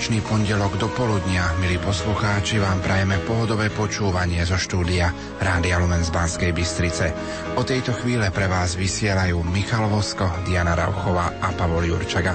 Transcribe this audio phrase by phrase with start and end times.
[0.00, 6.08] veľkonočný pondelok do poludnia, milí poslucháči, vám prajeme pohodové počúvanie zo štúdia Rádia Lumen z
[6.08, 7.12] Banskej Bystrice.
[7.60, 12.32] O tejto chvíle pre vás vysielajú Michal Vosko, Diana Rauchová a Pavol Jurčaga.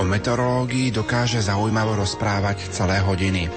[0.00, 3.52] O meteorológii dokáže zaujímavo rozprávať celé hodiny.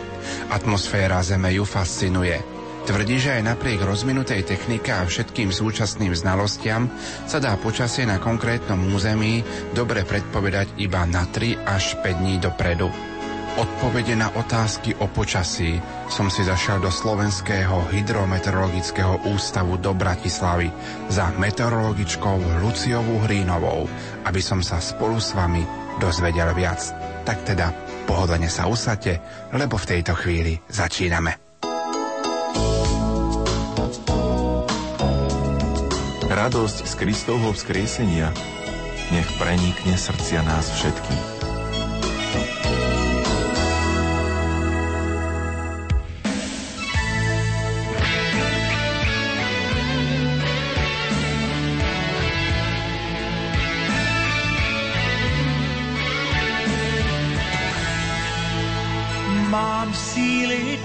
[0.51, 2.35] Atmosféra Zeme ju fascinuje–
[2.81, 6.89] Tvrdí, že aj napriek rozvinutej technike a všetkým súčasným znalostiam
[7.29, 9.45] sa dá počasie na konkrétnom území
[9.77, 13.10] dobre predpovedať iba na 3 až 5 dní dopredu.
[13.51, 15.75] Odpovede na otázky o počasí
[16.07, 20.71] som si zašiel do Slovenského hydrometeorologického ústavu do Bratislavy
[21.11, 23.91] za meteorologičkou Luciovou Hrínovou,
[24.23, 25.67] aby som sa spolu s vami
[25.99, 26.79] dozvedel viac.
[27.27, 27.75] Tak teda
[28.07, 29.19] pohodlne sa usate,
[29.51, 31.35] lebo v tejto chvíli začíname.
[36.31, 38.31] Radosť z Kristovho vzkriesenia
[39.11, 41.30] nech prenikne srdcia nás všetkých.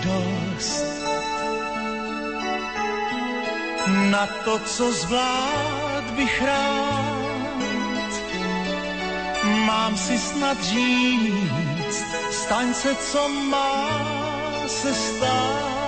[0.07, 0.97] Dost
[4.11, 8.13] na to, co zvlád bych rád.
[9.67, 13.91] Mám si snad říct, staň se, co má
[14.67, 15.86] se stát.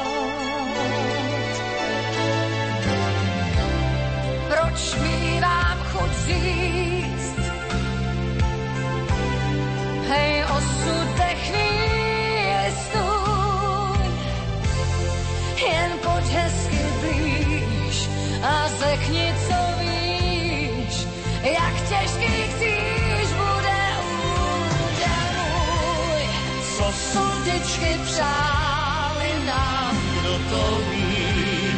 [27.48, 31.72] Sudičky přáli nám, kdo to ví,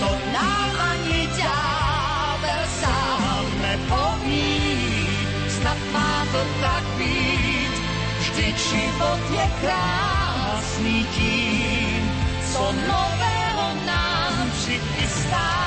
[0.00, 5.06] to nám ani ďábel sám nepoví.
[5.48, 7.74] Snad má to tak být,
[8.20, 12.10] vždyť život je krásný tím,
[12.52, 15.60] co nového nám přichystá.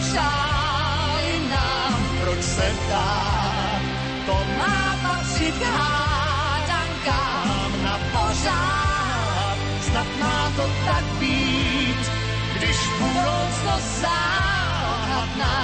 [0.00, 3.80] Přáli nám, proč se dá,
[4.26, 5.54] to má patřit
[7.04, 9.56] hádankám na pořád.
[9.80, 12.10] Snad má to tak být,
[12.56, 15.56] když budoucnost záhadná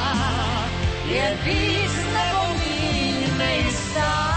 [1.05, 4.31] je víc nebo míň nejistá.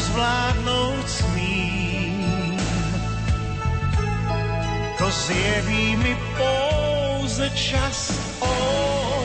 [0.00, 0.49] zvládnout
[5.30, 9.24] zjeví mi pouze čas, oh,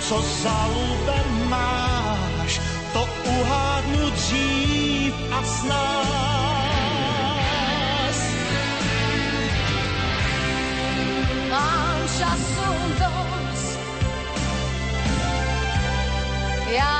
[0.00, 2.60] co za lubem máš,
[2.92, 5.78] to uhádnu dřív a snás.
[11.50, 13.78] Mám času dost,
[16.70, 16.99] já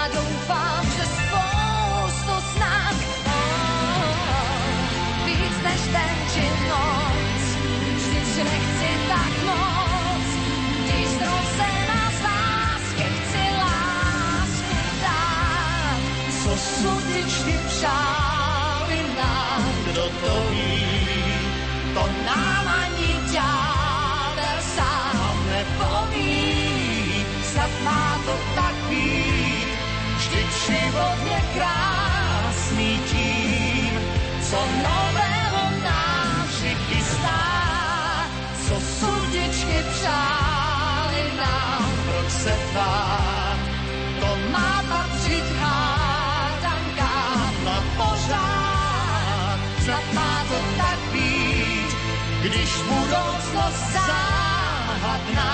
[53.93, 55.53] záhadná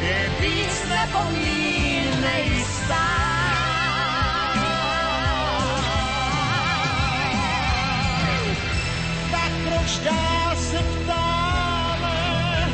[0.00, 3.08] je víc nebo míň nejistá.
[9.30, 12.68] Tak proč dál se ptáme,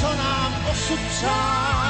[0.00, 1.81] co nám osud přál?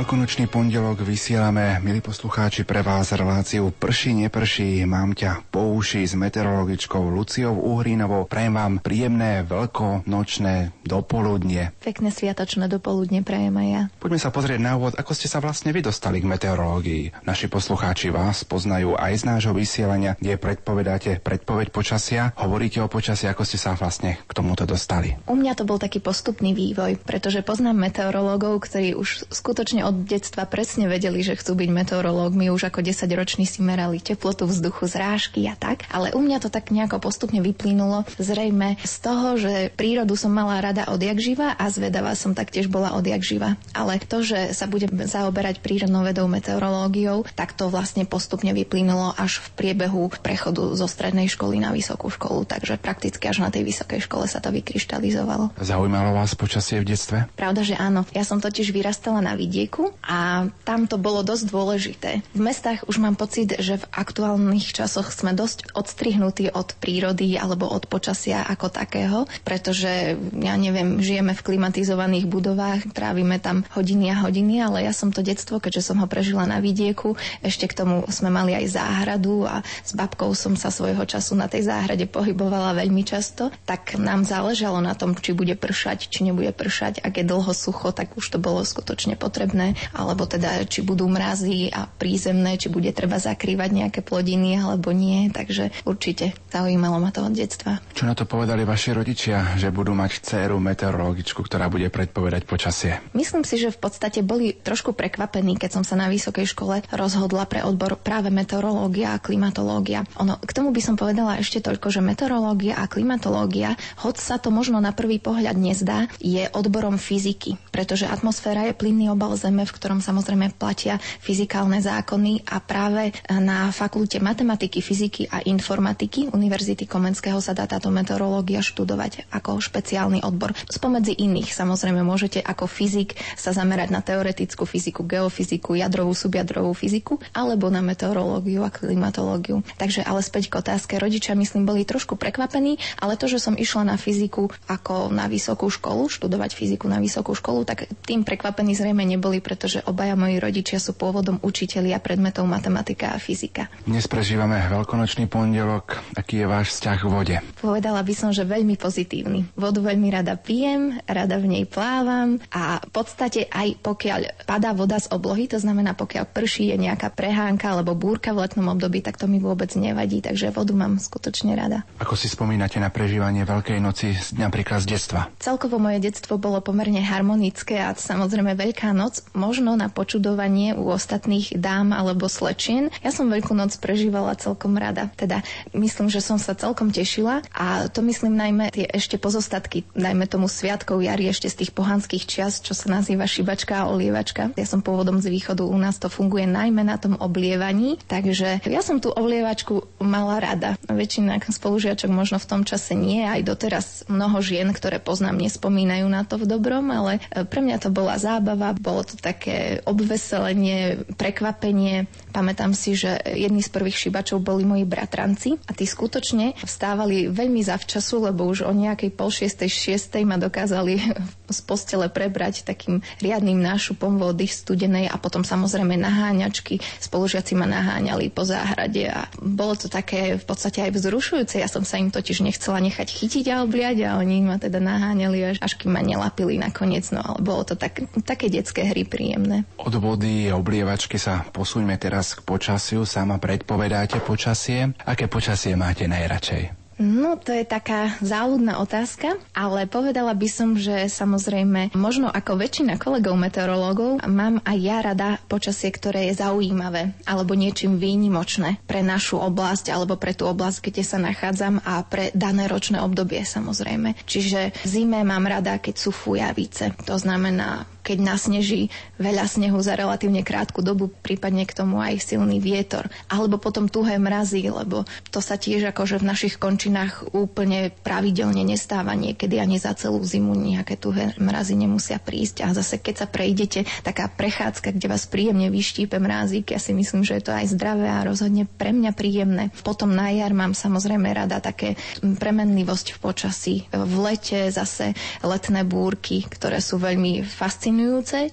[0.00, 6.16] Veľkonočný pondelok vysielame, milí poslucháči, pre vás reláciu Prší, neprší, mám ťa po uši s
[6.16, 8.24] meteorologičkou Luciou Uhrínovou.
[8.24, 11.76] Prajem vám príjemné veľkonočné dopoludnie.
[11.84, 13.82] Pekné sviatočné dopoludne prajem aj ja.
[14.00, 17.28] Poďme sa pozrieť na úvod, ako ste sa vlastne vy dostali k meteorológii.
[17.28, 23.28] Naši poslucháči vás poznajú aj z nášho vysielania, kde predpovedáte predpoveď počasia, hovoríte o počasí,
[23.28, 25.20] ako ste sa vlastne k tomuto dostali.
[25.28, 30.46] U mňa to bol taký postupný vývoj, pretože poznám meteorológov, ktorí už skutočne od detstva
[30.46, 32.54] presne vedeli, že chcú byť meteorológmi.
[32.54, 35.82] Už ako 10 roční si merali teplotu vzduchu, zrážky a tak.
[35.90, 38.06] Ale u mňa to tak nejako postupne vyplynulo.
[38.22, 42.94] Zrejme z toho, že prírodu som mala rada odjak živa a zvedavá som taktiež bola
[42.94, 43.58] odjak živa.
[43.74, 49.42] Ale to, že sa budem zaoberať prírodnou vedou meteorológiou, tak to vlastne postupne vyplynulo až
[49.42, 52.46] v priebehu prechodu zo strednej školy na vysokú školu.
[52.46, 55.58] Takže prakticky až na tej vysokej škole sa to vykryštalizovalo.
[55.58, 57.26] Zaujímalo vás počasie v detstve?
[57.34, 58.06] Pravda, že áno.
[58.14, 62.10] Ja som totiž vyrastala na vidie vidieku a tam to bolo dosť dôležité.
[62.36, 67.68] V mestách už mám pocit, že v aktuálnych časoch sme dosť odstrihnutí od prírody alebo
[67.68, 74.20] od počasia ako takého, pretože ja neviem, žijeme v klimatizovaných budovách, trávime tam hodiny a
[74.20, 78.04] hodiny, ale ja som to detstvo, keďže som ho prežila na vidieku, ešte k tomu
[78.12, 82.76] sme mali aj záhradu a s babkou som sa svojho času na tej záhrade pohybovala
[82.76, 87.04] veľmi často, tak nám záležalo na tom, či bude pršať, či nebude pršať.
[87.04, 91.70] Ak je dlho sucho, tak už to bolo skutočne potrebné alebo teda či budú mrazy
[91.72, 95.28] a prízemné, či bude treba zakrývať nejaké plodiny alebo nie.
[95.30, 97.80] Takže určite zaujímalo ma to od detstva.
[97.94, 103.02] Čo na to povedali vaši rodičia, že budú mať dceru meteorologičku, ktorá bude predpovedať počasie?
[103.16, 107.46] Myslím si, že v podstate boli trošku prekvapení, keď som sa na vysokej škole rozhodla
[107.46, 110.06] pre odbor práve meteorológia a klimatológia.
[110.20, 114.52] Ono, k tomu by som povedala ešte toľko, že meteorológia a klimatológia, hoď sa to
[114.52, 119.74] možno na prvý pohľad nezdá, je odborom fyziky, pretože atmosféra je plynný obal Zeme, v
[119.82, 127.42] ktorom samozrejme platia fyzikálne zákony a práve na fakulte matematiky, fyziky a informatiky Univerzity Komenského
[127.42, 130.54] sa dá táto meteorológia študovať ako špeciálny odbor.
[130.70, 137.18] Spomedzi iných samozrejme môžete ako fyzik sa zamerať na teoretickú fyziku, geofyziku, jadrovú, subjadrovú fyziku
[137.34, 139.66] alebo na meteorológiu a klimatológiu.
[139.82, 140.94] Takže ale späť k otázke.
[140.94, 145.66] Rodičia, myslím, boli trošku prekvapení, ale to, že som išla na fyziku ako na vysokú
[145.66, 150.78] školu, študovať fyziku na vysokú školu, tak tým prekvapení zrejme neboli pretože obaja moji rodičia
[150.78, 153.72] sú pôvodom učitelia predmetov matematika a fyzika.
[153.84, 155.98] Dnes prežívame veľkonočný pondelok.
[156.14, 157.36] Aký je váš vzťah k vode?
[157.58, 159.48] Povedala by som, že veľmi pozitívny.
[159.56, 165.00] Vodu veľmi rada pijem, rada v nej plávam a v podstate aj pokiaľ padá voda
[165.00, 169.16] z oblohy, to znamená pokiaľ prší, je nejaká prehánka alebo búrka v letnom období, tak
[169.16, 171.88] to mi vôbec nevadí, takže vodu mám skutočne rada.
[171.98, 175.32] Ako si spomínate na prežívanie Veľkej noci napríklad z detstva?
[175.40, 181.54] Celkovo moje detstvo bolo pomerne harmonické a samozrejme Veľká noc možno na počudovanie u ostatných
[181.54, 182.90] dám alebo slečien.
[183.02, 185.06] Ja som Veľkú noc prežívala celkom rada.
[185.14, 190.26] Teda myslím, že som sa celkom tešila a to myslím najmä tie ešte pozostatky, najmä
[190.26, 194.50] tomu sviatkov jary ešte z tých pohanských čias, čo sa nazýva šibačka a olievačka.
[194.58, 198.82] Ja som pôvodom z východu, u nás to funguje najmä na tom oblievaní, takže ja
[198.82, 200.74] som tú oblievačku mala rada.
[200.90, 206.26] Väčšina spolužiačok možno v tom čase nie, aj doteraz mnoho žien, ktoré poznám, nespomínajú na
[206.26, 212.08] to v dobrom, ale pre mňa to bola zábava, bolo to také obveselenie, prekvapenie.
[212.32, 217.60] Pamätám si, že jedni z prvých šibačov boli moji bratranci a tí skutočne vstávali veľmi
[217.60, 220.98] zavčasu, lebo už o nejakej pol šiestej, šiestej ma dokázali
[221.50, 226.80] z postele prebrať takým riadným nášupom vody studenej a potom samozrejme naháňačky.
[227.02, 231.60] Spolužiaci ma naháňali po záhrade a bolo to také v podstate aj vzrušujúce.
[231.60, 235.38] Ja som sa im totiž nechcela nechať chytiť a obliať a oni ma teda naháňali
[235.52, 237.04] až, až kým ma nelapili nakoniec.
[237.12, 239.68] No ale bolo to tak, také detské hry príjemné.
[239.76, 243.02] Od vody a oblievačky sa posuňme teraz k počasiu.
[243.04, 244.94] Sama predpovedáte počasie.
[245.04, 246.79] Aké počasie máte najradšej?
[247.00, 253.00] No, to je taká záľudná otázka, ale povedala by som, že samozrejme, možno ako väčšina
[253.00, 259.40] kolegov meteorológov, mám aj ja rada počasie, ktoré je zaujímavé alebo niečím výnimočné pre našu
[259.40, 264.20] oblasť alebo pre tú oblasť, kde sa nachádzam a pre dané ročné obdobie samozrejme.
[264.28, 266.92] Čiže v zime mám rada, keď sú fujavice.
[267.08, 268.88] To znamená keď nasneží
[269.20, 273.08] veľa snehu za relatívne krátku dobu, prípadne k tomu aj silný vietor.
[273.28, 279.12] Alebo potom tuhé mrazy, lebo to sa tiež akože v našich končinách úplne pravidelne nestáva
[279.12, 283.80] niekedy ani za celú zimu nejaké tu mrazy nemusia prísť a zase keď sa prejdete,
[284.06, 288.08] taká prechádzka, kde vás príjemne vyštípe mrázik, ja si myslím, že je to aj zdravé
[288.08, 289.74] a rozhodne pre mňa príjemné.
[289.82, 293.74] Potom na jar mám samozrejme rada také premenlivosť v počasí.
[293.90, 297.89] V lete zase letné búrky, ktoré sú veľmi fascinujúce,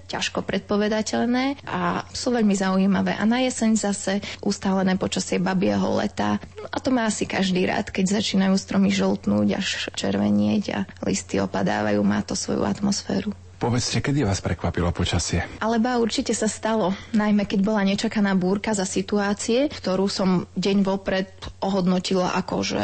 [0.06, 3.16] ťažko predpovedateľné a sú veľmi zaujímavé.
[3.16, 6.42] A na jeseň zase ustálené počasie babieho leta.
[6.70, 12.04] A to má asi každý rád, keď začínajú stromy žltnúť až červenieť a listy opadávajú,
[12.04, 13.32] má to svoju atmosféru.
[13.58, 15.42] Povedzte, kedy vás prekvapilo počasie?
[15.58, 20.86] Ale ba určite sa stalo, najmä keď bola nečakaná búrka za situácie, ktorú som deň
[20.86, 21.26] vopred
[21.58, 22.82] ohodnotila ako, že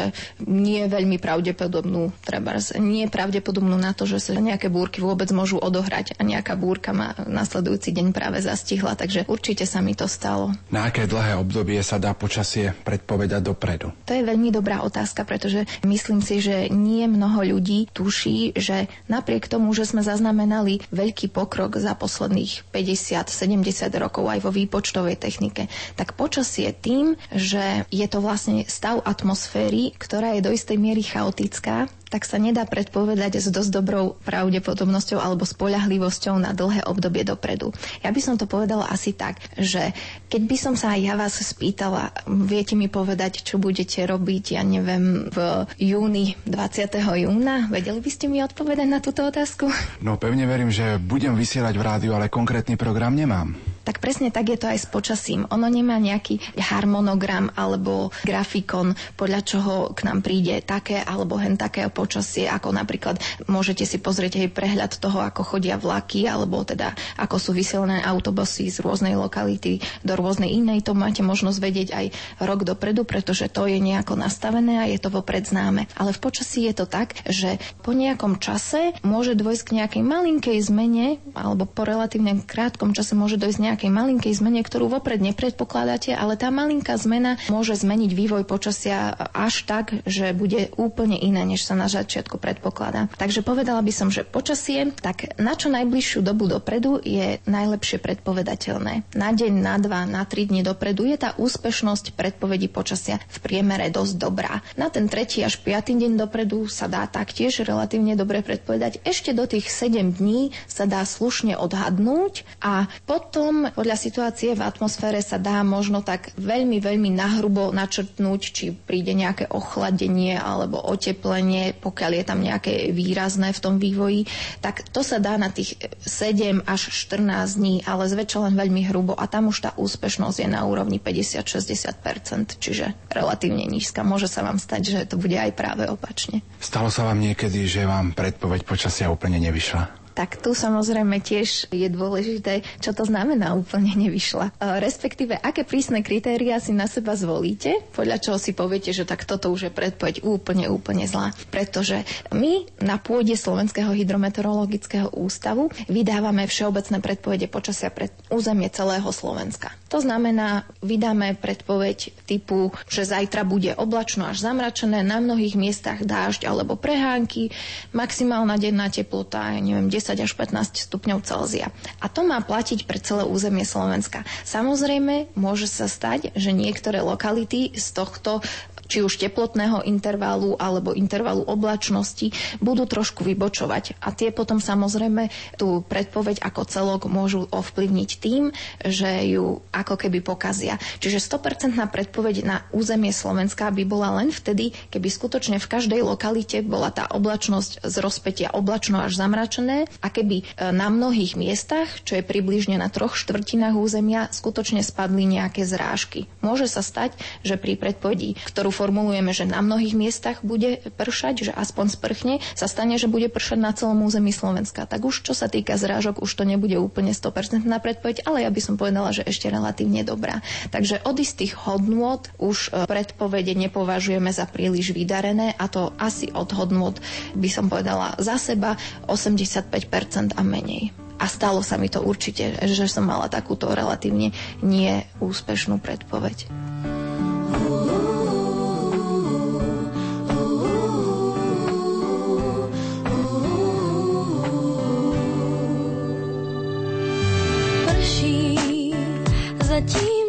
[0.49, 6.17] nie veľmi pravdepodobnú, treba nie pravdepodobnú na to, že sa nejaké búrky vôbec môžu odohrať
[6.17, 10.57] a nejaká búrka ma nasledujúci deň práve zastihla, takže určite sa mi to stalo.
[10.73, 13.93] Na aké dlhé obdobie sa dá počasie predpovedať dopredu?
[14.09, 19.45] To je veľmi dobrá otázka, pretože myslím si, že nie mnoho ľudí tuší, že napriek
[19.45, 25.67] tomu, že sme zaznamenali zaznamenali veľký pokrok za posledných 50-70 rokov aj vo výpočtovej technike,
[25.99, 31.91] tak počasie tým, že je to vlastne stav atmosféry, ktorá je do istej miery chaotická,
[32.13, 37.73] tak sa nedá predpovedať s dosť dobrou pravdepodobnosťou alebo spolahlivosťou na dlhé obdobie dopredu.
[38.05, 39.97] Ja by som to povedala asi tak, že
[40.29, 44.61] keď by som sa aj ja vás spýtala, viete mi povedať, čo budete robiť, ja
[44.61, 47.01] neviem, v júni, 20.
[47.25, 49.73] júna, vedeli by ste mi odpovedať na túto otázku?
[50.05, 53.72] No pevne verím, že budem vysielať v rádiu, ale konkrétny program nemám.
[53.83, 55.43] Tak presne tak je to aj s počasím.
[55.51, 61.85] Ono nemá nejaký harmonogram alebo grafikon, podľa čoho k nám príde také alebo hen také
[61.91, 67.37] počasie, ako napríklad môžete si pozrieť aj prehľad toho, ako chodia vlaky, alebo teda ako
[67.37, 70.87] sú vysielané autobusy z rôznej lokality do rôznej inej.
[70.87, 72.05] To máte možnosť vedieť aj
[72.41, 75.85] rok dopredu, pretože to je nejako nastavené a je to vopred známe.
[75.99, 80.57] Ale v počasí je to tak, že po nejakom čase môže dôjsť k nejakej malinkej
[80.63, 86.37] zmene, alebo po relatívne krátkom čase môže dojsť nejakej malinkej zmene, ktorú vopred nepredpokladáte, ale
[86.37, 91.73] tá malinká zmena môže zmeniť vývoj počasia až tak, že bude úplne iné, než sa
[91.73, 93.09] na začiatku predpokladá.
[93.17, 99.17] Takže povedala by som, že počasie, tak na čo najbližšiu dobu dopredu je najlepšie predpovedateľné.
[99.17, 103.89] Na deň, na dva, na tri dni dopredu je tá úspešnosť predpovedí počasia v priemere
[103.89, 104.61] dosť dobrá.
[104.77, 109.01] Na ten tretí až piatý deň dopredu sa dá taktiež relatívne dobre predpovedať.
[109.01, 115.23] Ešte do tých 7 dní sa dá slušne odhadnúť a potom podľa situácie v atmosfére
[115.23, 122.11] sa dá možno tak veľmi, veľmi nahrubo načrtnúť, či príde nejaké ochladenie alebo oteplenie, pokiaľ
[122.19, 124.27] je tam nejaké výrazné v tom vývoji,
[124.59, 129.13] tak to sa dá na tých 7 až 14 dní, ale zväčša len veľmi hrubo
[129.15, 134.03] a tam už tá úspešnosť je na úrovni 50-60%, čiže relatívne nízka.
[134.03, 136.41] Môže sa vám stať, že to bude aj práve opačne.
[136.57, 140.02] Stalo sa vám niekedy, že vám predpoveď počasia úplne nevyšla?
[140.13, 144.53] Tak tu samozrejme tiež je dôležité, čo to znamená úplne nevyšla.
[144.53, 149.25] E, respektíve, aké prísne kritéria si na seba zvolíte, podľa čoho si poviete, že tak
[149.25, 151.33] toto už je predpoveď úplne, úplne zlá.
[151.49, 159.73] Pretože my na pôde Slovenského hydrometeorologického ústavu vydávame všeobecné predpovede počasia pre územie celého Slovenska.
[159.89, 166.49] To znamená, vydáme predpoveď typu, že zajtra bude oblačno až zamračené, na mnohých miestach dážď
[166.49, 167.53] alebo prehánky,
[167.93, 171.71] maximálna denná teplota, ja neviem, 10 až 15 stupňov Celzia.
[172.03, 174.27] A to má platiť pre celé územie Slovenska.
[174.43, 178.43] Samozrejme, môže sa stať, že niektoré lokality z tohto
[178.87, 183.99] či už teplotného intervalu alebo intervalu oblačnosti, budú trošku vybočovať.
[184.03, 188.51] A tie potom samozrejme tú predpoveď ako celok môžu ovplyvniť tým,
[188.83, 190.79] že ju ako keby pokazia.
[190.99, 196.59] Čiže 100% predpoveď na územie Slovenska by bola len vtedy, keby skutočne v každej lokalite
[196.65, 202.17] bola tá oblačnosť z rozpetia oblačno až zamračené a keby e, na mnohých miestach, čo
[202.19, 206.25] je približne na troch štvrtinách územia, skutočne spadli nejaké zrážky.
[206.41, 211.51] Môže sa stať, že pri predpovedi, ktorú formulujeme, že na mnohých miestach bude pršať, že
[211.53, 214.89] aspoň sprchne, sa stane, že bude pršať na celom území Slovenska.
[214.89, 218.49] Tak už čo sa týka zrážok, už to nebude úplne 100% na predpoveď, ale ja
[218.49, 220.41] by som povedala, že ešte relatívne dobrá.
[220.73, 226.49] Takže od istých hodnôt už e, predpovede nepovažujeme za príliš vydarené a to asi od
[226.57, 226.97] hodnôt
[227.37, 228.75] by som povedala za seba
[229.05, 230.89] 85% a menej.
[231.21, 236.51] A stalo sa mi to určite, že som mala takúto relatívne neúspešnú predpoveď.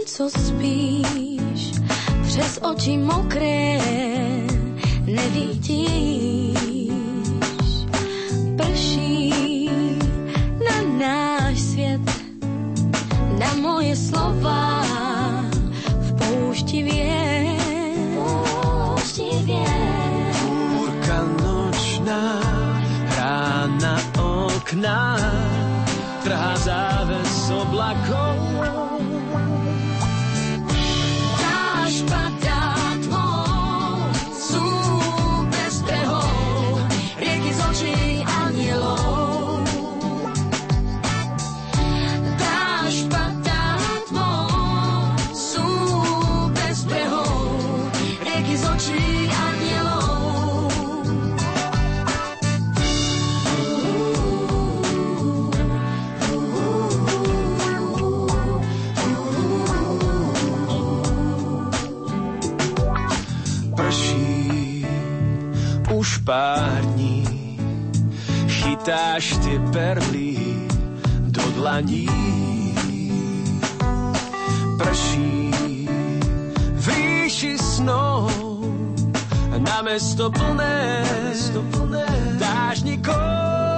[0.07, 1.73] Co spíš,
[2.23, 3.79] přes oči mokré
[5.05, 6.57] nevidíš.
[8.57, 9.69] Prší
[10.65, 12.01] na náš svet,
[13.39, 14.81] na moje slova
[16.01, 16.85] v poušti.
[20.73, 22.41] Búrka nočná
[23.13, 25.21] hrá na okná,
[26.23, 28.94] trhá záves oblakov.
[66.35, 67.23] Pár dní,
[68.51, 70.67] chytáš tie perly
[71.31, 72.11] do dlaní.
[74.75, 75.55] Prší
[76.75, 78.35] v ríši snov,
[79.63, 81.07] na mesto plné,
[82.43, 83.74] dážnikov.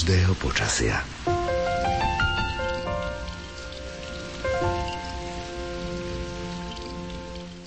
[0.00, 0.96] Každého počasia.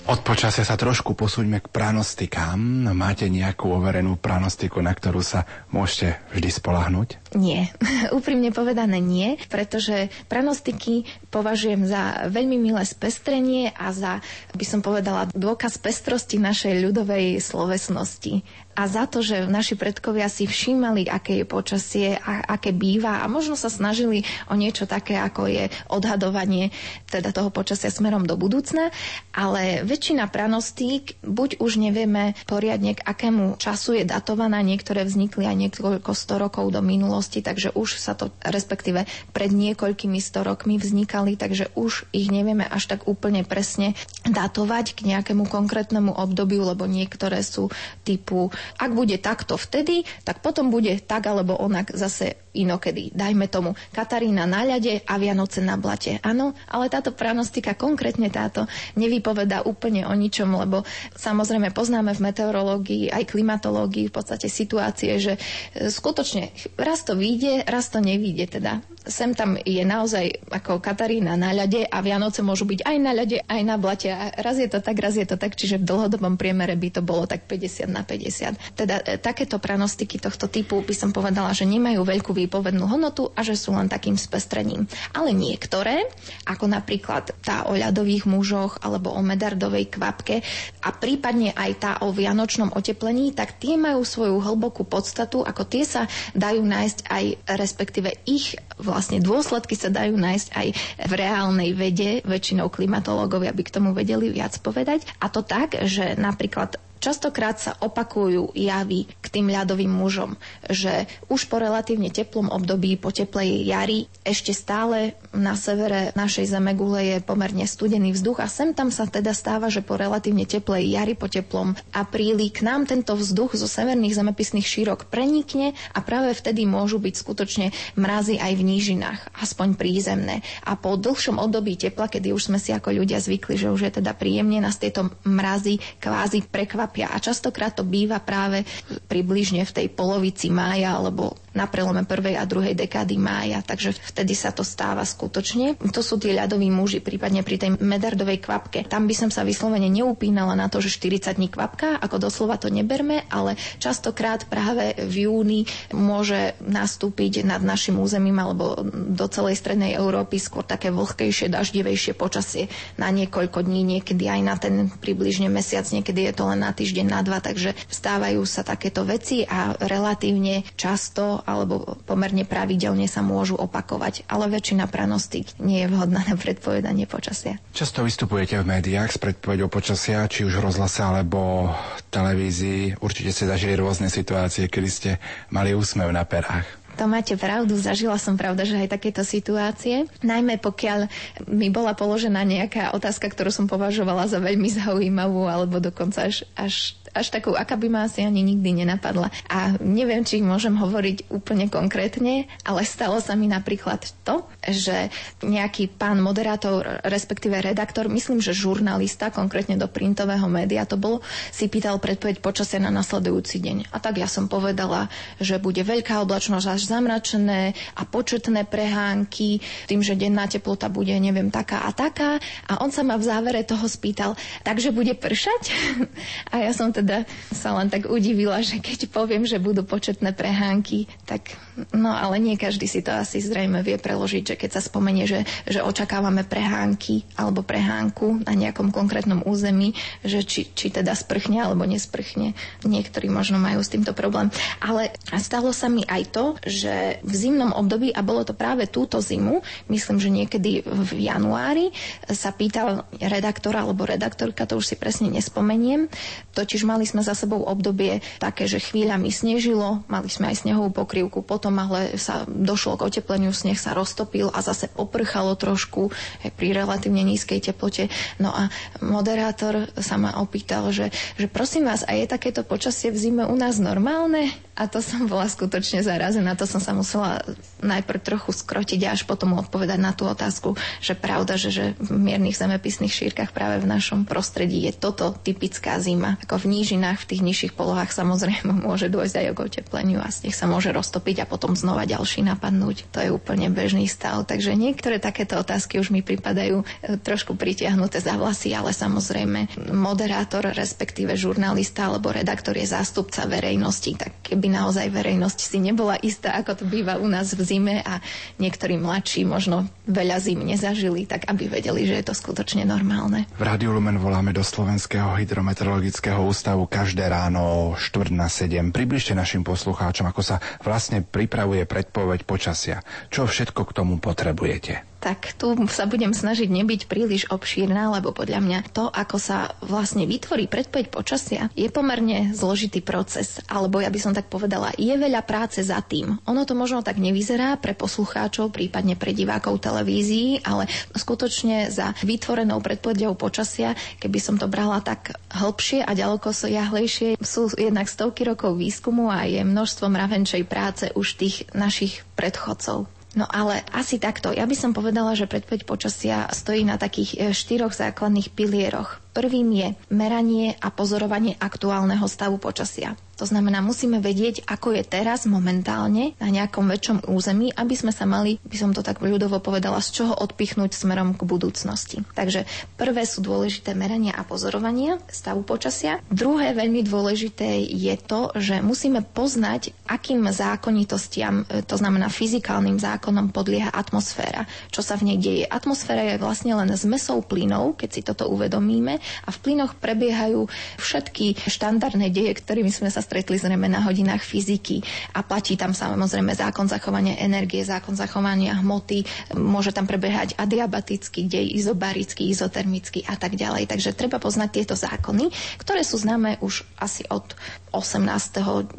[0.04, 2.58] Od počasia sa trošku posuňme k pranostikám.
[2.90, 7.08] Máte nejakú overenú pranostiku, na ktorú sa môžete vždy spolahnúť?
[7.38, 7.70] Nie,
[8.18, 14.18] úprimne povedané nie, pretože pranostiky považujem za veľmi milé spestrenie a za,
[14.58, 18.42] by som povedala, dôkaz pestrosti našej ľudovej slovesnosti.
[18.74, 23.30] A za to, že naši predkovia si všímali, aké je počasie a aké býva a
[23.30, 26.74] možno sa snažili o niečo také, ako je odhadovanie
[27.06, 28.90] teda toho počasia smerom do budúcna,
[29.30, 35.56] ale väčšina pranostík buď už nevieme poriadne, k akému času je datovaná, niektoré vznikli aj
[35.56, 41.38] niekoľko sto rokov do minulosti, takže už sa to, respektíve pred niekoľkými sto rokmi vznikali,
[41.38, 43.94] takže už ich nevieme až tak úplne presne
[44.26, 47.70] datovať k nejakému konkrétnemu obdobiu, lebo niektoré sú
[48.02, 53.10] typu, ak bude takto vtedy, tak potom bude tak alebo onak zase inokedy.
[53.10, 56.22] Dajme tomu Katarína na ľade a Vianoce na blate.
[56.22, 60.86] Áno, ale táto pranostika, konkrétne táto, nevypoveda úplne o ničom, lebo
[61.18, 67.66] samozrejme poznáme v meteorológii aj klimatológii v podstate situácie, že e, skutočne raz to vyjde,
[67.66, 68.46] raz to nevyjde.
[68.60, 73.12] Teda sem tam je naozaj ako Katarína na ľade a Vianoce môžu byť aj na
[73.12, 74.08] ľade, aj na blate.
[74.14, 77.02] A raz je to tak, raz je to tak, čiže v dlhodobom priemere by to
[77.02, 78.53] bolo tak 50 na 50.
[78.74, 83.40] Teda e, takéto pranostiky tohto typu by som povedala, že nemajú veľkú výpovednú hodnotu a
[83.44, 84.86] že sú len takým spestrením.
[85.12, 86.06] Ale niektoré,
[86.48, 90.40] ako napríklad tá o ľadových mužoch alebo o medardovej kvapke
[90.82, 95.84] a prípadne aj tá o vianočnom oteplení, tak tie majú svoju hlbokú podstatu, ako tie
[95.86, 97.24] sa dajú nájsť aj,
[97.58, 100.68] respektíve ich vlastne dôsledky sa dajú nájsť aj
[101.06, 105.06] v reálnej vede, väčšinou klimatológovia by k tomu vedeli viac povedať.
[105.22, 110.40] A to tak, že napríklad Častokrát sa opakujú javy k tým ľadovým mužom,
[110.72, 117.04] že už po relatívne teplom období, po teplej jari, ešte stále na severe našej zemegule
[117.04, 121.12] je pomerne studený vzduch a sem tam sa teda stáva, že po relatívne teplej jari,
[121.12, 126.64] po teplom apríli k nám tento vzduch zo severných zemepisných šírok prenikne a práve vtedy
[126.64, 127.66] môžu byť skutočne
[128.00, 130.40] mrazy aj v nížinách, aspoň prízemné.
[130.64, 133.92] A po dlhšom období tepla, kedy už sme si ako ľudia zvykli, že už je
[134.00, 138.60] teda príjemne, nás tieto mrazy kvázi prekvapia trápia a častokrát to býva práve
[139.08, 144.34] približne v tej polovici mája alebo na prelome prvej a druhej dekády mája, takže vtedy
[144.34, 145.78] sa to stáva skutočne.
[145.88, 148.82] To sú tí ľadoví muži, prípadne pri tej medardovej kvapke.
[148.84, 152.68] Tam by som sa vyslovene neupínala na to, že 40 dní kvapka, ako doslova to
[152.68, 159.94] neberme, ale častokrát práve v júni môže nastúpiť nad našim územím alebo do celej strednej
[159.94, 165.86] Európy skôr také vlhkejšie, daždivejšie počasie na niekoľko dní, niekedy aj na ten približne mesiac,
[165.86, 170.66] niekedy je to len na týždeň, na dva, takže stávajú sa takéto veci a relatívne
[170.74, 177.04] často alebo pomerne pravidelne sa môžu opakovať, ale väčšina pranostík nie je vhodná na predpovedanie
[177.04, 177.60] počasia.
[177.76, 181.70] Často vystupujete v médiách s predpovedou počasia, či už v rozhlase alebo
[182.08, 182.98] televízii.
[182.98, 185.10] Určite ste zažili rôzne situácie, kedy ste
[185.52, 186.84] mali úsmev na perách.
[186.94, 190.06] To máte pravdu, zažila som pravda, že aj takéto situácie.
[190.22, 191.10] Najmä pokiaľ
[191.50, 196.94] mi bola položená nejaká otázka, ktorú som považovala za veľmi zaujímavú, alebo dokonca až, až
[197.14, 199.30] až takú, aká by ma asi ani nikdy nenapadla.
[199.46, 205.14] A neviem, či môžem hovoriť úplne konkrétne, ale stalo sa mi napríklad to, že
[205.46, 211.22] nejaký pán moderátor, respektíve redaktor, myslím, že žurnalista, konkrétne do printového média to bolo,
[211.54, 213.94] si pýtal predpoveď počasia na nasledujúci deň.
[213.94, 215.06] A tak ja som povedala,
[215.38, 221.54] že bude veľká oblačnosť až zamračené a početné prehánky, tým, že denná teplota bude, neviem,
[221.54, 222.42] taká a taká.
[222.66, 224.34] A on sa ma v závere toho spýtal,
[224.66, 225.62] takže bude pršať?
[226.52, 230.32] A ja som teda teda sa len tak udivila, že keď poviem, že budú početné
[230.32, 231.52] prehánky, tak
[231.94, 235.42] no ale nie každý si to asi zrejme vie preložiť, že keď sa spomenie, že,
[235.66, 241.82] že očakávame prehánky alebo prehánku na nejakom konkrétnom území, že či, či teda sprchne alebo
[241.84, 242.54] nesprchne.
[242.86, 244.54] Niektorí možno majú s týmto problém.
[244.78, 249.18] Ale stalo sa mi aj to, že v zimnom období, a bolo to práve túto
[249.18, 249.60] zimu,
[249.90, 251.90] myslím, že niekedy v januári,
[252.30, 256.06] sa pýtal redaktor alebo redaktorka, to už si presne nespomeniem,
[256.54, 261.42] totiž mali sme za sebou obdobie také, že chvíľami snežilo, mali sme aj snehovú pokrývku,
[261.64, 266.12] potom ale sa došlo k otepleniu, sneh sa roztopil a zase poprchalo trošku
[266.60, 268.12] pri relatívne nízkej teplote.
[268.36, 268.68] No a
[269.00, 271.08] moderátor sa ma opýtal, že,
[271.40, 274.52] že prosím vás, a je takéto počasie v zime u nás normálne?
[274.74, 276.58] A to som bola skutočne zarazená.
[276.58, 277.38] To som sa musela
[277.78, 282.18] najprv trochu skrotiť a až potom odpovedať na tú otázku, že pravda, že, že v
[282.18, 286.42] miernych zemepisných šírkach práve v našom prostredí je toto typická zima.
[286.42, 290.50] Ako v nížinách, v tých nižších polohách samozrejme môže dôjsť aj k otepleniu a sneh
[290.50, 293.14] sa môže roztopiť a potom znova ďalší napadnúť.
[293.14, 294.42] To je úplne bežný stav.
[294.42, 296.84] Takže niektoré takéto otázky už mi pripadajú e,
[297.22, 304.34] trošku pritiahnuté za vlasy, ale samozrejme moderátor, respektíve žurnalista alebo redaktor je zástupca verejnosti, tak
[304.64, 308.24] keby by naozaj verejnosť si nebola istá, ako to býva u nás v zime a
[308.56, 313.44] niektorí mladší možno veľa zim nezažili, tak aby vedeli, že je to skutočne normálne.
[313.60, 318.88] V Rádiu Lumen voláme do Slovenského hydrometeorologického ústavu každé ráno o 4 na 7.
[318.88, 323.04] Približte našim poslucháčom, ako sa vlastne pripravuje predpoveď počasia.
[323.28, 325.13] Čo všetko k tomu potrebujete?
[325.24, 330.28] Tak tu sa budem snažiť nebyť príliš obšírna, lebo podľa mňa to, ako sa vlastne
[330.28, 335.40] vytvorí predpoveď počasia, je pomerne zložitý proces, alebo ja by som tak povedala, je veľa
[335.48, 336.36] práce za tým.
[336.44, 342.84] Ono to možno tak nevyzerá pre poslucháčov, prípadne pre divákov televízií, ale skutočne za vytvorenou
[342.84, 348.44] predpovedou počasia, keby som to brala tak hĺbšie a ďaleko so jahlejšie, sú jednak stovky
[348.44, 353.08] rokov výskumu a je množstvo mravenčej práce už tých našich predchodcov.
[353.34, 354.54] No ale asi takto.
[354.54, 359.23] Ja by som povedala, že predpoveď počasia stojí na takých e, štyroch základných pilieroch.
[359.34, 363.18] Prvým je meranie a pozorovanie aktuálneho stavu počasia.
[363.34, 368.30] To znamená, musíme vedieť, ako je teraz momentálne na nejakom väčšom území, aby sme sa
[368.30, 372.22] mali, by som to tak ľudovo povedala, z čoho odpichnúť smerom k budúcnosti.
[372.38, 372.62] Takže
[372.94, 376.22] prvé sú dôležité merania a pozorovania stavu počasia.
[376.30, 383.50] Druhé veľmi dôležité je to, že musíme poznať, akým zákonitostiam, e, to znamená fyzikálnym zákonom
[383.50, 385.64] podlieha atmosféra, čo sa v nej deje.
[385.66, 390.66] Atmosféra je vlastne len zmesou plynov, keď si toto uvedomíme a v plynoch prebiehajú
[391.00, 395.00] všetky štandardné deje, ktorými sme sa stretli zrejme na hodinách fyziky
[395.32, 399.24] a platí tam samozrejme zákon zachovania energie, zákon zachovania hmoty,
[399.56, 403.88] môže tam prebiehať adiabatický dej, izobarický, izotermický a tak ďalej.
[403.90, 407.56] Takže treba poznať tieto zákony, ktoré sú známe už asi od
[407.94, 408.98] 18.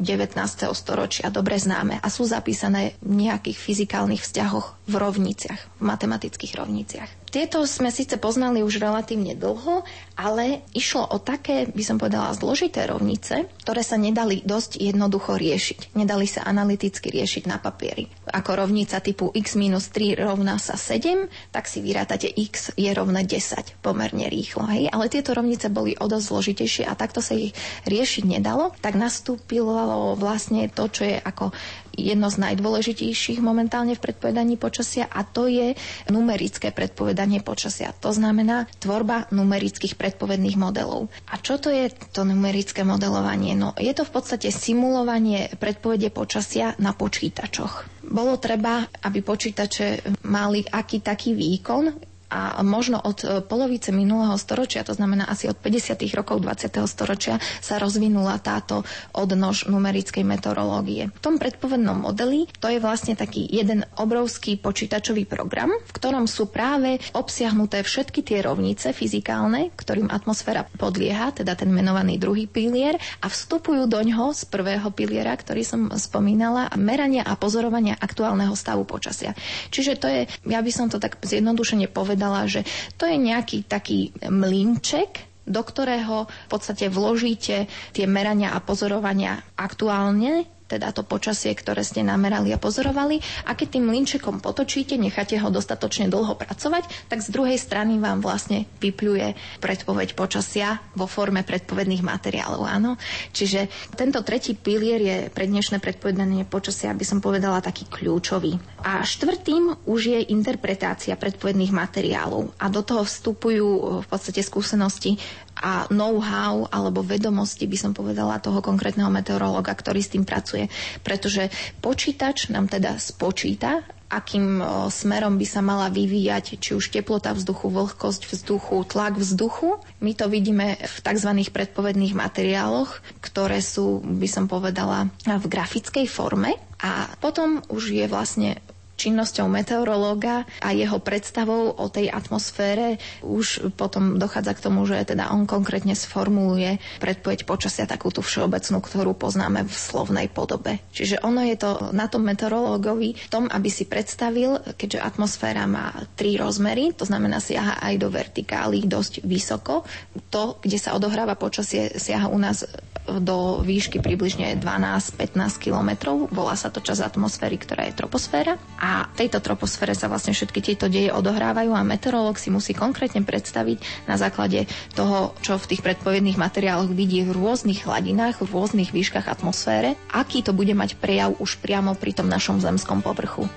[0.72, 7.25] storočia, dobre známe a sú zapísané v nejakých fyzikálnych vzťahoch v rovniciach, v matematických rovniciach.
[7.36, 9.84] Tieto sme síce poznali už relatívne dlho,
[10.16, 15.92] ale išlo o také, by som povedala, zložité rovnice, ktoré sa nedali dosť jednoducho riešiť.
[16.00, 18.08] Nedali sa analyticky riešiť na papieri.
[18.32, 23.28] Ako rovnica typu x minus 3 rovná sa 7, tak si vyrátate x je rovné
[23.28, 24.64] 10 pomerne rýchlo.
[24.72, 24.88] Hej?
[24.88, 27.52] Ale tieto rovnice boli o dosť zložitejšie a takto sa ich
[27.84, 28.72] riešiť nedalo.
[28.80, 31.52] Tak nastúpilo vlastne to, čo je ako
[31.96, 35.72] jedno z najdôležitejších momentálne v predpovedaní počasia a to je
[36.06, 37.90] numerické predpovedanie počasia.
[37.98, 41.08] To znamená tvorba numerických predpovedných modelov.
[41.26, 43.52] A čo to je to numerické modelovanie?
[43.52, 47.88] No, je to v podstate simulovanie predpovede počasia na počítačoch.
[48.06, 54.82] Bolo treba, aby počítače mali aký taký výkon, a možno od e, polovice minulého storočia,
[54.82, 56.02] to znamená asi od 50.
[56.12, 56.82] rokov 20.
[56.90, 58.82] storočia, sa rozvinula táto
[59.14, 61.08] odnož numerickej meteorológie.
[61.14, 66.50] V tom predpovednom modeli to je vlastne taký jeden obrovský počítačový program, v ktorom sú
[66.50, 73.30] práve obsiahnuté všetky tie rovnice fyzikálne, ktorým atmosféra podlieha, teda ten menovaný druhý pilier a
[73.30, 79.38] vstupujú do ňoho z prvého piliera, ktorý som spomínala, merania a pozorovania aktuálneho stavu počasia.
[79.70, 82.66] Čiže to je, ja by som to tak zjednodušene povedala, povedala, že
[82.98, 85.10] to je nejaký taký mlinček,
[85.46, 87.56] do ktorého v podstate vložíte
[87.94, 93.22] tie merania a pozorovania aktuálne teda to počasie, ktoré ste namerali a pozorovali.
[93.46, 98.18] A keď tým linčekom potočíte, necháte ho dostatočne dlho pracovať, tak z druhej strany vám
[98.18, 102.66] vlastne vypluje predpoveď počasia vo forme predpovedných materiálov.
[102.66, 102.98] Áno?
[103.30, 108.58] Čiže tento tretí pilier je pre dnešné predpovedanie počasia, aby som povedala, taký kľúčový.
[108.82, 112.54] A štvrtým už je interpretácia predpovedných materiálov.
[112.58, 115.18] A do toho vstupujú v podstate skúsenosti
[115.56, 120.55] a know-how alebo vedomosti, by som povedala, toho konkrétneho meteorológa, ktorý s tým pracuje.
[121.04, 121.52] Pretože
[121.84, 128.30] počítač nám teda spočíta, akým smerom by sa mala vyvíjať, či už teplota vzduchu, vlhkosť
[128.30, 129.82] vzduchu, tlak vzduchu.
[129.98, 131.30] My to vidíme v tzv.
[131.50, 136.54] predpovedných materiáloch, ktoré sú, by som povedala, v grafickej forme.
[136.78, 138.62] A potom už je vlastne
[138.96, 145.30] činnosťou meteorológa a jeho predstavou o tej atmosfére už potom dochádza k tomu, že teda
[145.30, 150.80] on konkrétne sformuluje predpoveď počasia takú tú všeobecnú, ktorú poznáme v slovnej podobe.
[150.90, 156.40] Čiže ono je to na tom meteorológovi tom, aby si predstavil, keďže atmosféra má tri
[156.40, 159.84] rozmery, to znamená siaha aj do vertikály dosť vysoko.
[160.32, 162.64] To, kde sa odohráva počasie, siaha u nás
[163.06, 166.26] do výšky približne 12-15 kilometrov.
[166.34, 168.58] Volá sa to čas atmosféry, ktorá je troposféra.
[168.86, 174.08] V tejto troposfére sa vlastne všetky tieto deje odohrávajú a meteorológ si musí konkrétne predstaviť
[174.08, 179.28] na základe toho, čo v tých predpovedných materiáloch vidí v rôznych hladinách, v rôznych výškach
[179.28, 183.48] atmosfére, aký to bude mať prejav už priamo pri tom našom zemskom povrchu.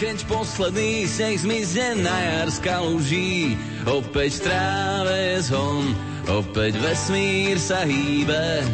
[0.00, 3.52] Keď posledný sneh zmizne na jar kaluží,
[3.84, 5.92] opäť tráve zhon,
[6.24, 8.64] opäť vesmír sa hýbe.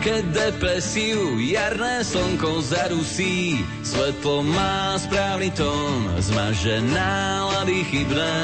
[0.00, 8.36] Keď depresiu jarné slnko zarusí, svetlo má správny tón, zmaže nálady chybné.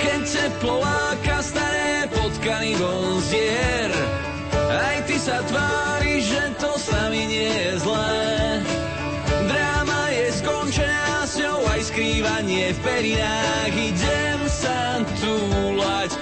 [0.00, 3.92] Keď teplo láka staré potkany von zdier,
[4.72, 8.24] aj ty sa tvári, že to s nami nie je zlé.
[9.52, 16.16] Dráma je skončená s ňou aj skrývanie v perinách, idem sa túlať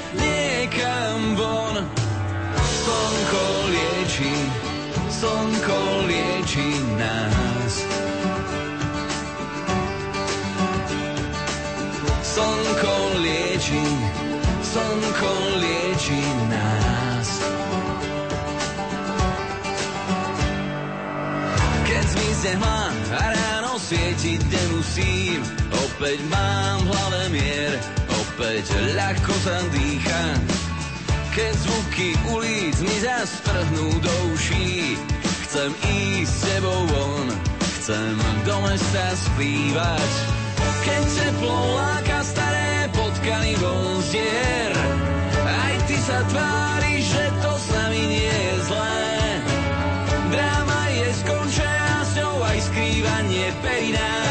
[5.16, 6.68] slnko lieči
[7.00, 7.74] nás.
[12.34, 13.84] Slnko lieči,
[14.72, 16.20] slnko lieči
[16.52, 17.28] nás.
[21.88, 22.80] Keď zmizne hma
[23.16, 25.40] a ráno svietiť nemusím,
[25.72, 27.72] opäť mám v hlave mier,
[28.20, 30.24] opäť ľahko sa dýcha
[31.36, 34.96] keď zvuky ulic mi zastrhnú do uší.
[35.44, 37.28] Chcem ísť s tebou von,
[37.76, 38.16] chcem
[38.48, 40.10] do mesta spívať.
[40.80, 44.72] Keď teplo láka staré potkany von zdier,
[45.44, 49.12] aj ty sa tváriš, že to s nami nie je zlé.
[50.32, 54.25] Dráma je skončená, s ňou aj skrývanie periná.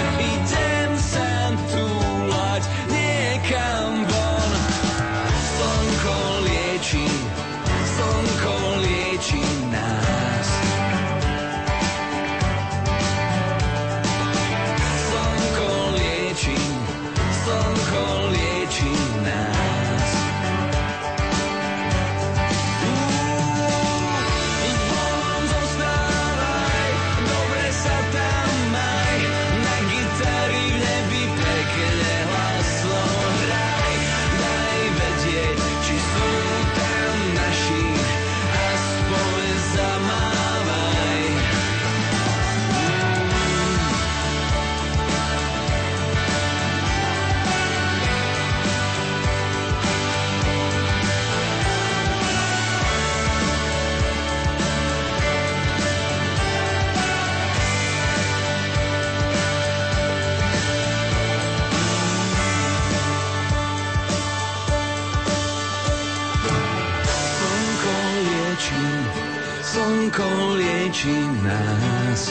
[70.15, 72.21] Slnko lieči nás.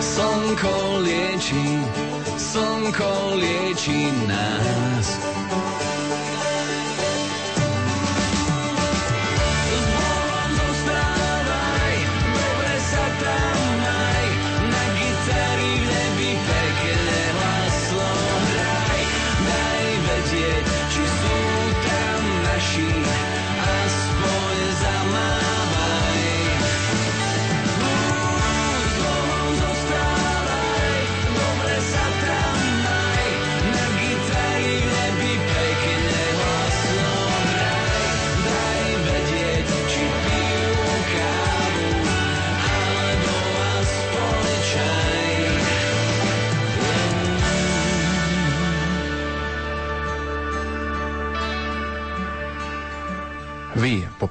[0.00, 1.64] Slnko lieči,
[2.40, 5.33] slnko lieči nás.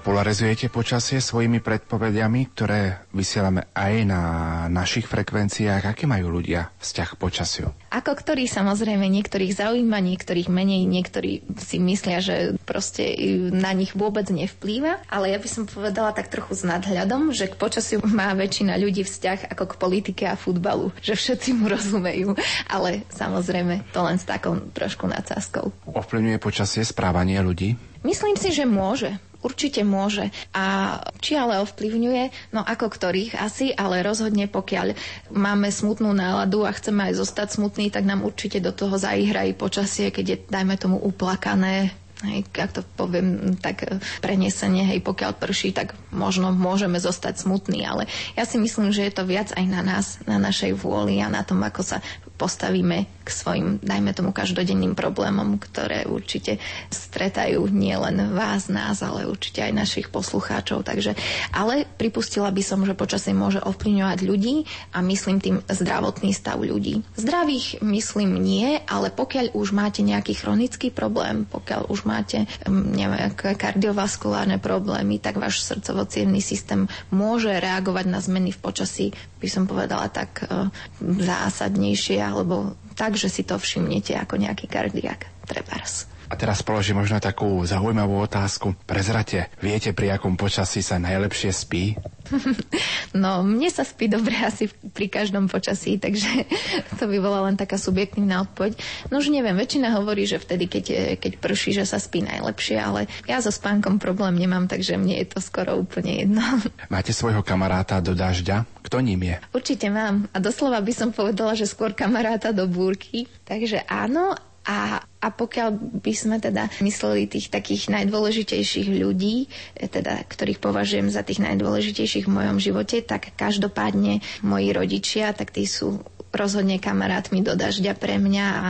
[0.03, 4.21] Vy popularizujete počasie svojimi predpovediami, ktoré vysielame aj na
[4.67, 5.79] našich frekvenciách.
[5.79, 7.67] Aké majú ľudia vzťah k počasiu?
[7.87, 13.15] Ako ktorý samozrejme niektorých zaujíma, niektorých menej, niektorí si myslia, že proste
[13.55, 17.55] na nich vôbec nevplýva, ale ja by som povedala tak trochu s nadhľadom, že k
[17.55, 22.35] počasiu má väčšina ľudí vzťah ako k politike a futbalu, že všetci mu rozumejú,
[22.67, 25.71] ale samozrejme to len s takou trošku nadsázkou.
[25.87, 27.79] Ovplyvňuje počasie správanie ľudí?
[28.03, 29.15] Myslím si, že môže.
[29.43, 30.31] Určite môže.
[30.55, 34.95] A či ale ovplyvňuje, no ako ktorých asi, ale rozhodne pokiaľ
[35.35, 40.15] máme smutnú náladu a chceme aj zostať smutní, tak nám určite do toho zaihrají počasie,
[40.15, 41.91] keď je, dajme tomu, uplakané,
[42.23, 47.83] Hej, ak to poviem tak e, prenesenie, hej, pokiaľ prší, tak možno môžeme zostať smutní,
[47.83, 48.07] ale
[48.39, 51.43] ja si myslím, že je to viac aj na nás, na našej vôli a na
[51.43, 51.97] tom, ako sa
[52.35, 56.59] postavíme k svojim, dajme tomu, každodenným problémom, ktoré určite
[56.91, 60.83] stretajú nielen vás, nás, ale určite aj našich poslucháčov.
[60.83, 61.15] Takže,
[61.55, 67.05] ale pripustila by som, že počasie môže ovplyvňovať ľudí a myslím tým zdravotný stav ľudí.
[67.15, 73.31] Zdravých myslím nie, ale pokiaľ už máte nejaký chronický problém, pokiaľ už máte mm, neviem,
[73.33, 76.05] kardiovaskulárne problémy, tak váš srdcovo
[76.43, 79.05] systém môže reagovať na zmeny v počasí,
[79.43, 80.71] by som povedala tak e,
[81.03, 85.27] zásadnejšie alebo tak, že si to všimnete ako nejaký kardiak.
[85.43, 86.07] Trebárs.
[86.33, 88.73] A teraz položím možno takú zaujímavú otázku.
[88.89, 91.93] Prezrate, viete, pri akom počasí sa najlepšie spí?
[93.13, 96.49] No, mne sa spí dobre asi pri každom počasí, takže
[96.97, 98.73] to by bola len taká subjektívna odpoveď.
[99.13, 100.85] No už neviem, väčšina hovorí, že vtedy, keď,
[101.21, 105.29] keď prší, že sa spí najlepšie, ale ja so spánkom problém nemám, takže mne je
[105.29, 106.41] to skoro úplne jedno.
[106.93, 108.65] Máte svojho kamaráta do dažďa?
[108.81, 109.37] Kto ním je?
[109.53, 110.25] Určite mám.
[110.33, 113.29] A doslova by som povedala, že skôr kamaráta do búrky.
[113.45, 115.69] Takže áno, a, a pokiaľ
[116.03, 119.47] by sme teda mysleli tých takých najdôležitejších ľudí,
[119.79, 125.55] e, teda, ktorých považujem za tých najdôležitejších v mojom živote, tak každopádne moji rodičia, tak
[125.55, 126.03] tí sú
[126.33, 128.67] rozhodne kamarátmi do dažďa pre mňa a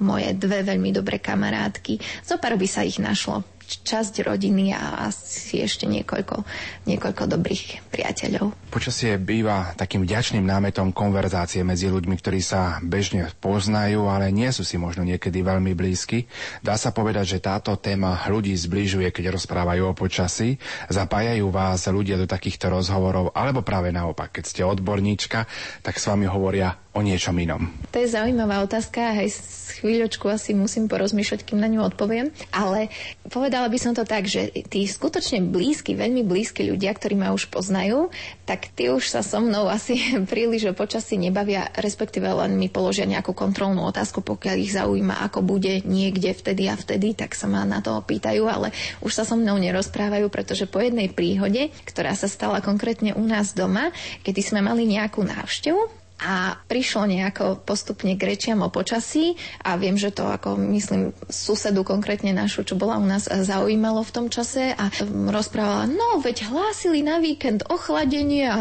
[0.00, 2.00] moje dve veľmi dobré kamarátky.
[2.24, 3.44] Zopár by sa ich našlo
[3.80, 6.44] časť rodiny a asi ešte niekoľko,
[6.84, 8.52] niekoľko dobrých priateľov.
[8.68, 14.68] Počasie býva takým vďačným námetom konverzácie medzi ľuďmi, ktorí sa bežne poznajú, ale nie sú
[14.68, 16.28] si možno niekedy veľmi blízky.
[16.60, 20.60] Dá sa povedať, že táto téma ľudí zbližuje, keď rozprávajú o počasí.
[20.92, 25.48] Zapájajú vás ľudia do takýchto rozhovorov, alebo práve naopak, keď ste odborníčka,
[25.80, 27.72] tak s vami hovoria o niečom inom.
[27.88, 29.32] To je zaujímavá otázka, aj
[29.80, 32.28] chvíľočku asi musím porozmýšľať, kým na ňu odpoviem.
[32.52, 32.92] Ale
[33.32, 37.48] povedala by som to tak, že tí skutočne blízki, veľmi blízki ľudia, ktorí ma už
[37.48, 38.12] poznajú,
[38.44, 39.96] tak tí už sa so mnou asi
[40.32, 45.40] príliš o počasí nebavia, respektíve len mi položia nejakú kontrolnú otázku, pokiaľ ich zaujíma, ako
[45.40, 48.68] bude niekde vtedy a vtedy, tak sa ma na to opýtajú, ale
[49.00, 53.56] už sa so mnou nerozprávajú, pretože po jednej príhode, ktorá sa stala konkrétne u nás
[53.56, 53.96] doma,
[54.28, 59.34] kedy sme mali nejakú návštevu, a prišlo nejako postupne k rečiam o počasí
[59.66, 64.14] a viem, že to ako myslím susedu konkrétne našu, čo bola u nás zaujímalo v
[64.14, 64.88] tom čase a
[65.28, 68.58] rozprávala, no veď hlásili na víkend ochladenie a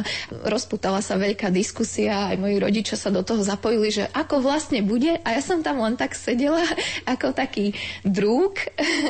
[0.49, 5.21] rozputala sa veľká diskusia, aj moji rodičia sa do toho zapojili, že ako vlastne bude?
[5.21, 6.65] A ja som tam len tak sedela
[7.13, 8.57] ako taký drúk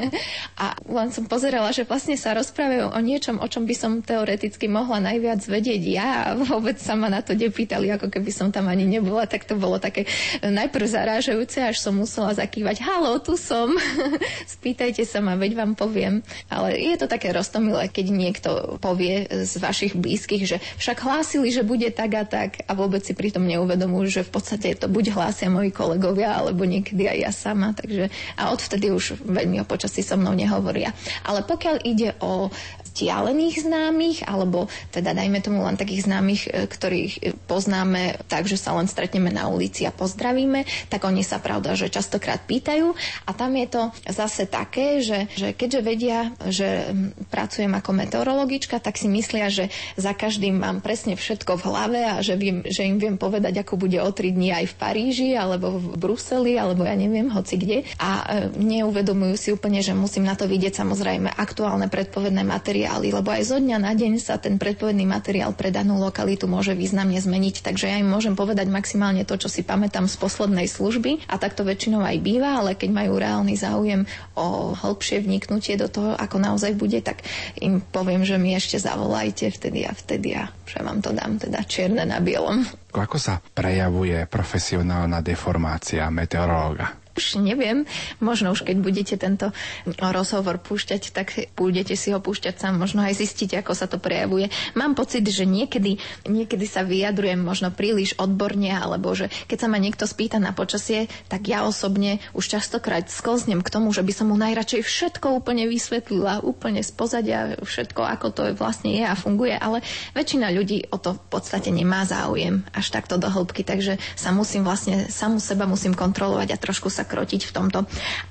[0.64, 4.68] a len som pozerala, že vlastne sa rozprávajú o niečom, o čom by som teoreticky
[4.68, 8.50] mohla najviac vedieť ja a vôbec sa ma na to nepýtali, ako keby som som
[8.50, 10.10] tam ani nebola, tak to bolo také
[10.42, 13.70] najprv zarážajúce, až som musela zakývať, halo, tu som,
[14.58, 16.26] spýtajte sa ma, veď vám poviem.
[16.50, 18.50] Ale je to také roztomilé, keď niekto
[18.82, 23.14] povie z vašich blízkych, že však hlásili, že bude tak a tak a vôbec si
[23.14, 27.78] pritom neuvedomujú, že v podstate to buď hlásia moji kolegovia, alebo niekedy aj ja sama.
[27.78, 28.10] Takže,
[28.42, 30.90] a odvtedy už veľmi o počasí so mnou nehovoria.
[31.22, 32.50] Ale pokiaľ ide o
[32.92, 38.60] vzdialených známych, alebo teda dajme tomu len takých známych, e, ktorých e, poznáme tak, že
[38.60, 42.92] sa len stretneme na ulici a pozdravíme, tak oni sa pravda, že častokrát pýtajú
[43.24, 43.82] a tam je to
[44.12, 46.92] zase také, že, že keďže vedia, že
[47.32, 52.20] pracujem ako meteorologička, tak si myslia, že za každým mám presne všetko v hlave a
[52.20, 55.80] že, viem, že im viem povedať, ako bude o tri dní aj v Paríži, alebo
[55.80, 57.88] v Bruseli, alebo ja neviem, hoci kde.
[58.04, 63.14] A e, neuvedomujú si úplne, že musím na to vidieť samozrejme aktuálne predpovedné materiály materiály,
[63.14, 67.22] lebo aj zo dňa na deň sa ten predpovedný materiál pre danú lokalitu môže významne
[67.22, 71.38] zmeniť, takže ja im môžem povedať maximálne to, čo si pamätám z poslednej služby a
[71.38, 76.18] tak to väčšinou aj býva, ale keď majú reálny záujem o hĺbšie vniknutie do toho,
[76.18, 77.22] ako naozaj bude, tak
[77.62, 81.62] im poviem, že mi ešte zavolajte vtedy a vtedy a že vám to dám teda
[81.70, 82.66] čierne na bielom.
[82.98, 87.01] Ako sa prejavuje profesionálna deformácia meteorológa?
[87.16, 87.84] Už neviem,
[88.24, 89.52] možno už keď budete tento
[90.00, 94.48] rozhovor púšťať, tak budete si ho púšťať sám, možno aj zistiť, ako sa to prejavuje.
[94.80, 99.78] Mám pocit, že niekedy, niekedy sa vyjadrujem možno príliš odborne, alebo že keď sa ma
[99.80, 104.32] niekto spýta na počasie, tak ja osobne už častokrát sklznem k tomu, že by som
[104.32, 109.56] mu najradšej všetko úplne vysvetlila, úplne z pozadia všetko, ako to vlastne je a funguje,
[109.56, 109.84] ale
[110.16, 114.64] väčšina ľudí o to v podstate nemá záujem až takto do hĺbky, takže sa musím
[114.66, 117.80] vlastne, samu seba musím kontrolovať a trošku sa sa krotiť v tomto.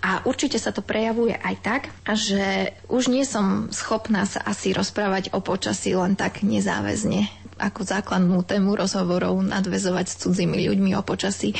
[0.07, 5.35] A určite sa to prejavuje aj tak, že už nie som schopná sa asi rozprávať
[5.35, 7.27] o počasí len tak nezáväzne
[7.61, 11.53] ako základnú tému rozhovorov nadvezovať s cudzími ľuďmi o počasí.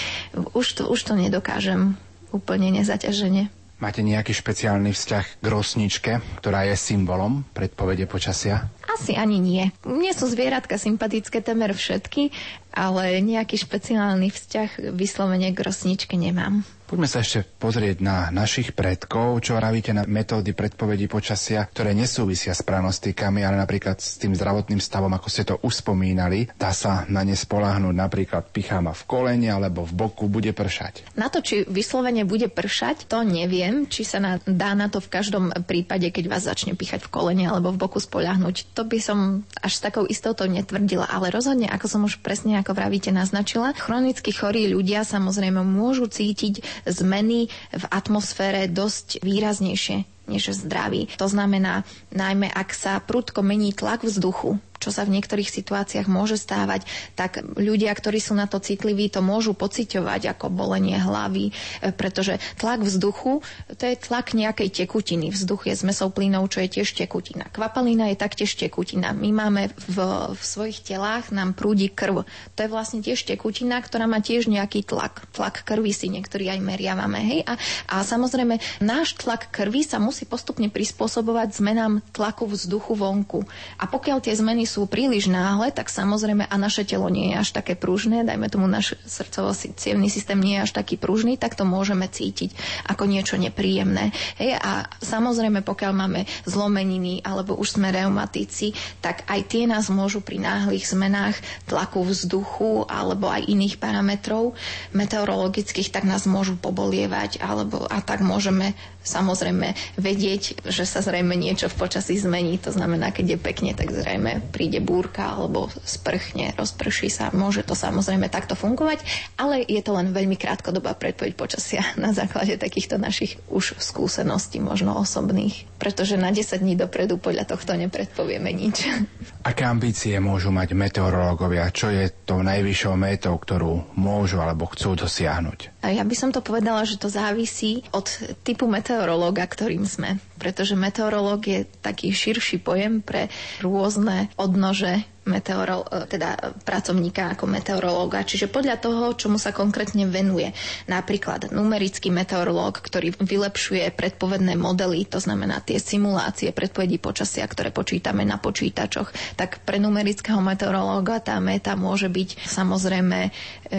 [0.57, 2.01] Už to, už to nedokážem
[2.33, 3.53] úplne nezaťažene.
[3.81, 8.69] Máte nejaký špeciálny vzťah k rosničke, ktorá je symbolom predpovede počasia?
[8.85, 9.73] Asi ani nie.
[9.89, 12.29] Mne sú zvieratka sympatické temer všetky,
[12.77, 16.61] ale nejaký špeciálny vzťah vyslovene k rosničke nemám.
[16.91, 22.51] Poďme sa ešte pozrieť na našich predkov, čo vravíte na metódy predpovedí počasia, ktoré nesúvisia
[22.51, 26.51] s pranostikami, ale napríklad s tým zdravotným stavom, ako ste to uspomínali.
[26.59, 31.15] Dá sa na ne spolahnúť napríklad picháma v kolene alebo v boku bude pršať.
[31.15, 35.15] Na to, či vyslovene bude pršať, to neviem, či sa na, dá na to v
[35.15, 38.75] každom prípade, keď vás začne píchať v kolene alebo v boku spoľahnúť.
[38.75, 42.75] To by som až s takou istotou netvrdila, ale rozhodne, ako som už presne ako
[42.75, 51.11] vravíte naznačila, chronicky chorí ľudia samozrejme môžu cítiť zmeny v atmosfére dosť výraznejšie než zdraví.
[51.19, 51.83] To znamená,
[52.15, 57.45] najmä ak sa prudko mení tlak vzduchu, čo sa v niektorých situáciách môže stávať, tak
[57.61, 61.53] ľudia, ktorí sú na to citliví, to môžu pociťovať ako bolenie hlavy,
[61.85, 63.45] e, pretože tlak vzduchu,
[63.77, 65.29] to je tlak nejakej tekutiny.
[65.29, 67.53] Vzduch je zmesou plynov, čo je tiež tekutina.
[67.53, 69.13] Kvapalina je taktiež tekutina.
[69.13, 69.99] My máme v,
[70.33, 72.25] v svojich telách, nám prúdi krv.
[72.57, 75.29] To je vlastne tiež tekutina, ktorá má tiež nejaký tlak.
[75.37, 77.21] Tlak krvi si niektorí aj meriavame.
[77.21, 77.41] Hej?
[77.45, 77.55] A,
[77.93, 83.45] a samozrejme, náš tlak krvi sa musí postupne prispôsobovať zmenám tlaku vzduchu vonku.
[83.77, 87.51] A pokiaľ tie zmeny sú príliš náhle, tak samozrejme a naše telo nie je až
[87.59, 91.67] také pružné, dajme tomu náš srdcovo cievný systém nie je až taký pružný, tak to
[91.67, 92.55] môžeme cítiť
[92.87, 94.15] ako niečo nepríjemné.
[94.39, 98.71] Hej, a samozrejme, pokiaľ máme zlomeniny alebo už sme reumatici,
[99.03, 101.35] tak aj tie nás môžu pri náhlych zmenách
[101.67, 104.55] tlaku vzduchu alebo aj iných parametrov
[104.95, 111.73] meteorologických, tak nás môžu pobolievať alebo a tak môžeme samozrejme vedieť, že sa zrejme niečo
[111.73, 112.61] v počasí zmení.
[112.65, 117.33] To znamená, keď je pekne, tak zrejme príde búrka alebo sprchne, rozprší sa.
[117.33, 119.03] Môže to samozrejme takto fungovať,
[119.41, 124.97] ale je to len veľmi krátkodobá predpoveď počasia na základe takýchto našich už skúseností, možno
[125.01, 125.65] osobných.
[125.81, 128.85] Pretože na 10 dní dopredu podľa tohto nepredpovieme nič.
[129.51, 131.73] Aké ambície môžu mať meteorológovia?
[131.73, 135.80] Čo je tou najvyššou métou, ktorú môžu alebo chcú dosiahnuť?
[135.81, 138.05] Ja by som to povedala, že to závisí od
[138.45, 140.21] typu meteorológa, ktorým sme.
[140.37, 143.33] Pretože meteorológ je taký širší pojem pre
[143.65, 148.25] rôzne odnože meteoro, e, teda pracovníka ako meteorológa.
[148.25, 150.49] Čiže podľa toho, čomu sa konkrétne venuje.
[150.89, 158.25] Napríklad numerický meteorológ, ktorý vylepšuje predpovedné modely, to znamená tie simulácie predpovedí počasia, ktoré počítame
[158.25, 163.31] na počítačoch, tak pre numerického meteorológa tá meta môže byť samozrejme e,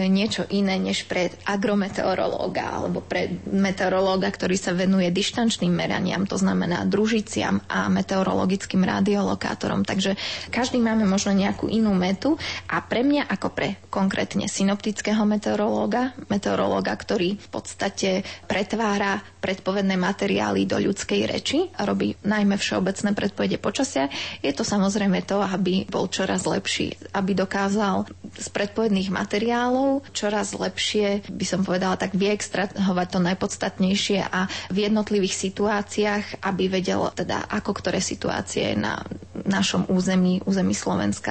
[0.06, 6.86] niečo iné než pre agrometeorológa alebo pre meteorológa, ktorý sa venuje dištančným meraniam, to znamená
[6.86, 9.82] družiciam a meteorologickým radiolokátorom.
[9.82, 10.14] Takže
[10.54, 12.36] každý máme možno nejakú inú metu.
[12.68, 20.64] A pre mňa ako pre konkrétne synoptického meteorológa, meteorológa, ktorý v podstate pretvára predpovedné materiály
[20.64, 24.06] do ľudskej reči a robí najmä všeobecné predpovede počasia,
[24.40, 28.06] je to samozrejme to, aby bol čoraz lepší, aby dokázal
[28.38, 35.34] z predpovedných materiálov čoraz lepšie, by som povedala, tak vyextrahovať to najpodstatnejšie a v jednotlivých
[35.34, 39.02] situáciách, aby vedel teda, ako ktoré situácie na
[39.42, 41.21] našom území, území Slovenska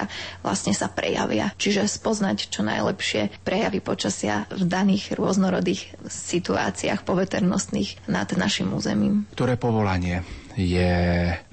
[0.42, 1.52] vlastne sa prejavia.
[1.56, 9.28] Čiže spoznať čo najlepšie prejavy počasia v daných rôznorodých situáciách poveternostných nad našim územím.
[9.34, 10.24] Ktoré povolanie
[10.56, 10.92] je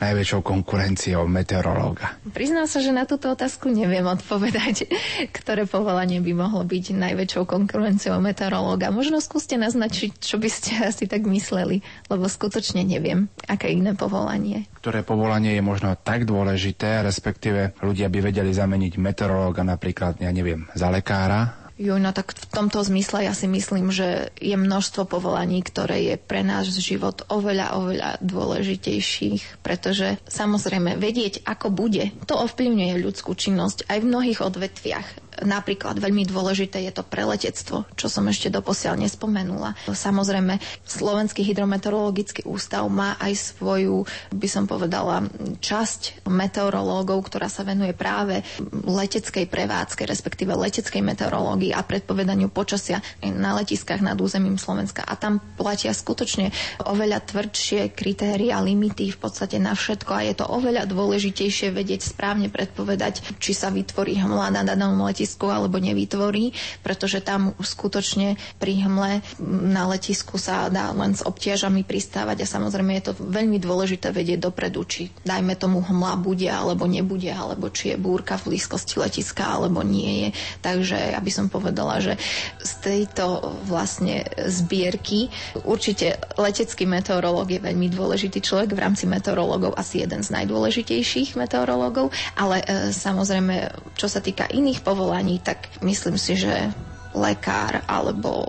[0.00, 2.18] najväčšou konkurenciou meteorológa?
[2.30, 4.90] Priznám sa, že na túto otázku neviem odpovedať,
[5.38, 8.90] ktoré povolanie by mohlo byť najväčšou konkurenciou meteorológa.
[8.90, 14.66] Možno skúste naznačiť, čo by ste asi tak mysleli, lebo skutočne neviem, aké iné povolanie.
[14.78, 20.66] Ktoré povolanie je možno tak dôležité, respektíve ľudia by vedeli zameniť meteorológa napríklad, ja neviem,
[20.74, 25.62] za lekára, Jo, no tak v tomto zmysle ja si myslím, že je množstvo povolaní,
[25.62, 32.98] ktoré je pre náš život oveľa, oveľa dôležitejších, pretože samozrejme vedieť, ako bude, to ovplyvňuje
[32.98, 38.50] ľudskú činnosť aj v mnohých odvetviach Napríklad veľmi dôležité je to preletectvo, čo som ešte
[38.50, 39.78] doposiaľ nespomenula.
[39.86, 44.02] Samozrejme, Slovenský hydrometeorologický ústav má aj svoju,
[44.34, 45.26] by som povedala,
[45.62, 53.54] časť meteorológov, ktorá sa venuje práve leteckej prevádzke, respektíve leteckej meteorológii a predpovedaniu počasia na
[53.54, 55.06] letiskách nad územím Slovenska.
[55.06, 56.50] A tam platia skutočne
[56.82, 62.50] oveľa tvrdšie kritéria, limity v podstate na všetko a je to oveľa dôležitejšie vedieť správne
[62.50, 68.88] predpovedať, či sa vytvorí hmla na danom letisku letisku alebo nevytvorí, pretože tam skutočne pri
[68.88, 74.08] hmle na letisku sa dá len s obtiažami pristávať a samozrejme je to veľmi dôležité
[74.08, 78.96] vedieť dopredu, či dajme tomu hmla bude alebo nebude, alebo či je búrka v blízkosti
[78.96, 80.28] letiska alebo nie je.
[80.64, 82.16] Takže ja by som povedala, že
[82.64, 85.28] z tejto vlastne zbierky
[85.68, 92.08] určite letecký meteorológ je veľmi dôležitý človek v rámci meteorológov asi jeden z najdôležitejších meteorológov,
[92.32, 93.68] ale e, samozrejme,
[93.98, 96.68] čo sa týka iných povolaní, povolaní, tak myslím si, že
[97.16, 98.44] lekár alebo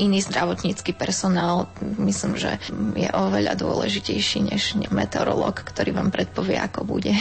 [0.00, 1.68] iný zdravotnícky personál,
[2.00, 2.56] myslím, že
[2.96, 7.12] je oveľa dôležitejší než meteorológ, ktorý vám predpovie, ako bude.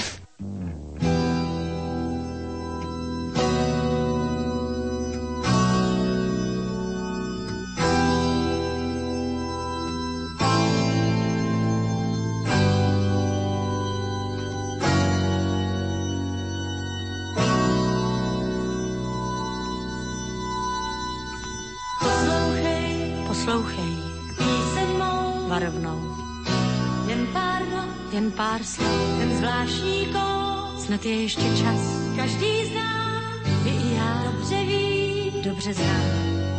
[31.00, 31.82] Snad je ještě čas.
[32.16, 36.00] Každý z nás, ty i já, dobře ví, dobře zná,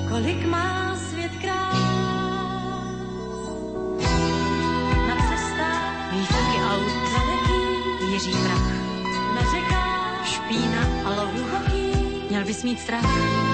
[0.08, 1.80] kolik má svět krás.
[5.08, 8.72] Na cestách výfuky aut, daleký jiří prach.
[9.34, 11.46] Na řekách špína a lovu
[12.30, 13.49] měl bys mít strach.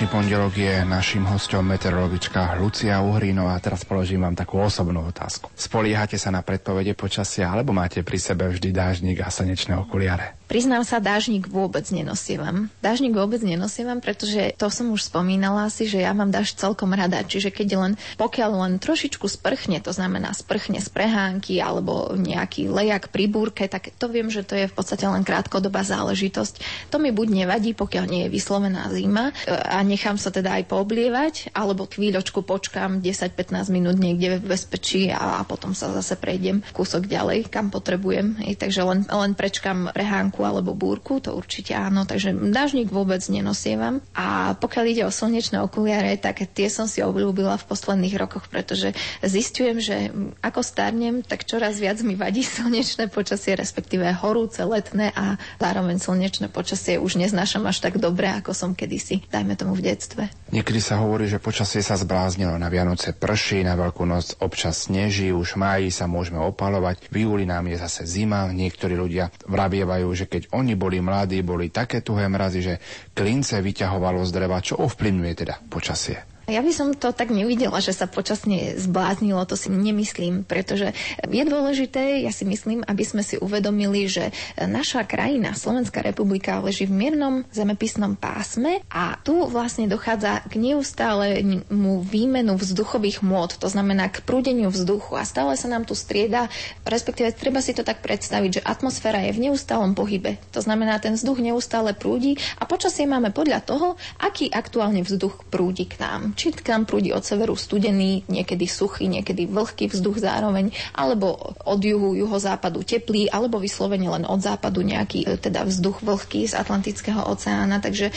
[0.00, 3.60] Veľkonočný pondelok je našim hostom meteorologička Lucia Uhrínová.
[3.60, 5.52] Teraz položím vám takú osobnú otázku.
[5.52, 10.39] Spoliehate sa na predpovede počasia, alebo máte pri sebe vždy dážnik a slnečné okuliare?
[10.50, 12.66] Priznám sa, dážnik vôbec nenosievam.
[12.82, 17.22] Dážnik vôbec nenosievam, pretože to som už spomínala si, že ja mám dáž celkom rada.
[17.22, 23.14] Čiže keď len, pokiaľ len trošičku sprchne, to znamená sprchne z prehánky alebo nejaký lejak
[23.14, 26.90] pri búrke, tak to viem, že to je v podstate len krátkodobá záležitosť.
[26.90, 30.66] To mi buď nevadí, pokiaľ nie je vyslovená zima e, a nechám sa teda aj
[30.66, 36.66] pooblievať, alebo chvíľočku počkám 10-15 minút niekde v bezpečí a, a potom sa zase prejdem
[36.74, 38.42] kúsok ďalej, kam potrebujem.
[38.50, 43.20] Ej, takže len, len prečkám prehánku prehánku alebo búrku, to určite áno, takže dážnik vôbec
[43.28, 44.00] nenosievam.
[44.16, 48.96] A pokiaľ ide o slnečné okuliare, tak tie som si obľúbila v posledných rokoch, pretože
[49.20, 50.08] zistujem, že
[50.40, 56.48] ako starnem, tak čoraz viac mi vadí slnečné počasie, respektíve horúce, letné a zároveň slnečné
[56.48, 60.32] počasie už neznášam až tak dobre, ako som kedysi, dajme tomu v detstve.
[60.50, 62.58] Niekedy sa hovorí, že počasie sa zbláznilo.
[62.58, 67.22] Na Vianoce prší, na Veľkú noc občas sneží, už v máji sa môžeme opalovať, v
[67.22, 68.50] júli nám je zase zima.
[68.50, 72.74] Niektorí ľudia vravievajú, že keď oni boli mladí, boli také tuhé mrazy, že
[73.10, 76.29] klince vyťahovalo z dreva, čo ovplyvňuje teda počasie.
[76.50, 80.90] Ja by som to tak nevidela, že sa počasne zbláznilo, to si nemyslím, pretože
[81.22, 86.90] je dôležité, ja si myslím, aby sme si uvedomili, že naša krajina, Slovenská republika, leží
[86.90, 94.10] v miernom zemepisnom pásme a tu vlastne dochádza k neustálému výmenu vzduchových môd, to znamená
[94.10, 96.50] k prúdeniu vzduchu a stále sa nám tu strieda,
[96.82, 100.42] respektíve treba si to tak predstaviť, že atmosféra je v neustálom pohybe.
[100.50, 105.86] To znamená, ten vzduch neustále prúdi a počasie máme podľa toho, aký aktuálne vzduch prúdi
[105.86, 110.72] k nám či k nám prúdi od severu studený, niekedy suchý, niekedy vlhký vzduch zároveň,
[110.96, 116.48] alebo od juhu, juhozápadu teplý, alebo vyslovene len od západu nejaký e, teda vzduch vlhký
[116.48, 117.84] z Atlantického oceána.
[117.84, 118.08] Takže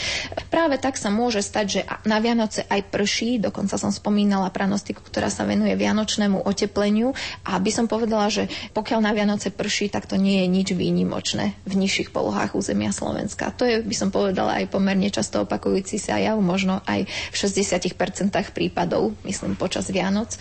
[0.48, 5.28] práve tak sa môže stať, že na Vianoce aj prší, dokonca som spomínala pranostiku, ktorá
[5.28, 7.12] sa venuje vianočnému otepleniu
[7.44, 11.60] a by som povedala, že pokiaľ na Vianoce prší, tak to nie je nič výnimočné
[11.68, 13.52] v nižších polohách územia Slovenska.
[13.60, 18.13] To je, by som povedala, aj pomerne často opakujúci sa jav, možno aj v 60%
[18.54, 20.38] prípadov, myslím počas Vianoc.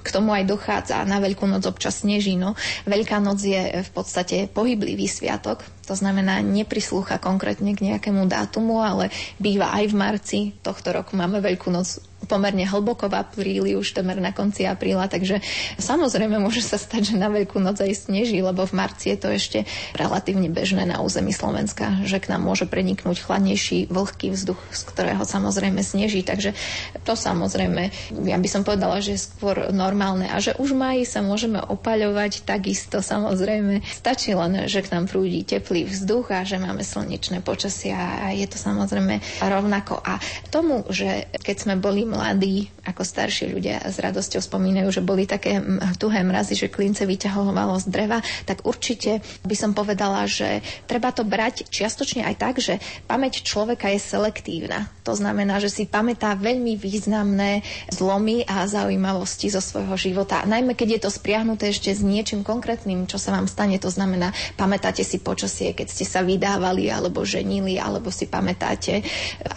[0.00, 1.04] K tomu aj dochádza.
[1.04, 2.34] Na Veľkú noc občas sneží.
[2.40, 2.56] No.
[2.88, 9.10] Veľká noc je v podstate pohyblivý sviatok, to znamená neprislúcha konkrétne k nejakému dátumu, ale
[9.42, 10.38] býva aj v marci.
[10.62, 15.42] Tohto roku máme Veľkú noc pomerne hlboko v apríli, už temer na konci apríla, takže
[15.78, 19.28] samozrejme môže sa stať, že na Veľkú noc aj sneží, lebo v marci je to
[19.32, 19.58] ešte
[19.98, 25.22] relatívne bežné na území Slovenska, že k nám môže preniknúť chladnejší vlhký vzduch, z ktorého
[25.26, 26.54] samozrejme sneží, takže
[27.02, 27.90] to samozrejme,
[28.22, 32.46] ja by som povedala, že je skôr normálne a že už mají sa môžeme opaľovať
[32.46, 33.82] takisto samozrejme.
[33.82, 38.44] Stačí len, že k nám prúdi teplý vzduch a že máme slnečné počasie a je
[38.44, 40.04] to samozrejme rovnako.
[40.04, 40.20] A
[40.52, 45.62] tomu, že keď sme boli mladí, ako starší ľudia s radosťou spomínajú, že boli také
[46.02, 50.60] tuhé mrazy, že klince vyťahovalo z dreva, tak určite by som povedala, že
[50.90, 54.90] treba to brať čiastočne aj tak, že pamäť človeka je selektívna.
[55.06, 60.42] To znamená, že si pamätá veľmi významné zlomy a zaujímavosti zo svojho života.
[60.42, 64.34] Najmä keď je to spriahnuté ešte s niečím konkrétnym, čo sa vám stane, to znamená,
[64.58, 69.06] pamätáte si počasie, keď ste sa vydávali alebo ženili, alebo si pamätáte.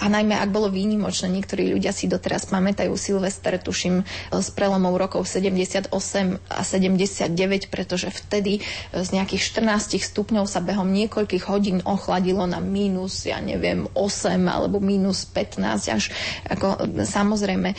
[0.01, 4.03] A najmä, ak bolo výnimočné, niektorí ľudia si doteraz pamätajú Silvester, tuším,
[4.35, 5.87] s prelomou rokov 78
[6.51, 8.59] a 79, pretože vtedy
[8.91, 14.83] z nejakých 14 stupňov sa behom niekoľkých hodín ochladilo na mínus, ja neviem, 8 alebo
[14.83, 16.11] mínus 15 až
[16.51, 17.71] ako, samozrejme,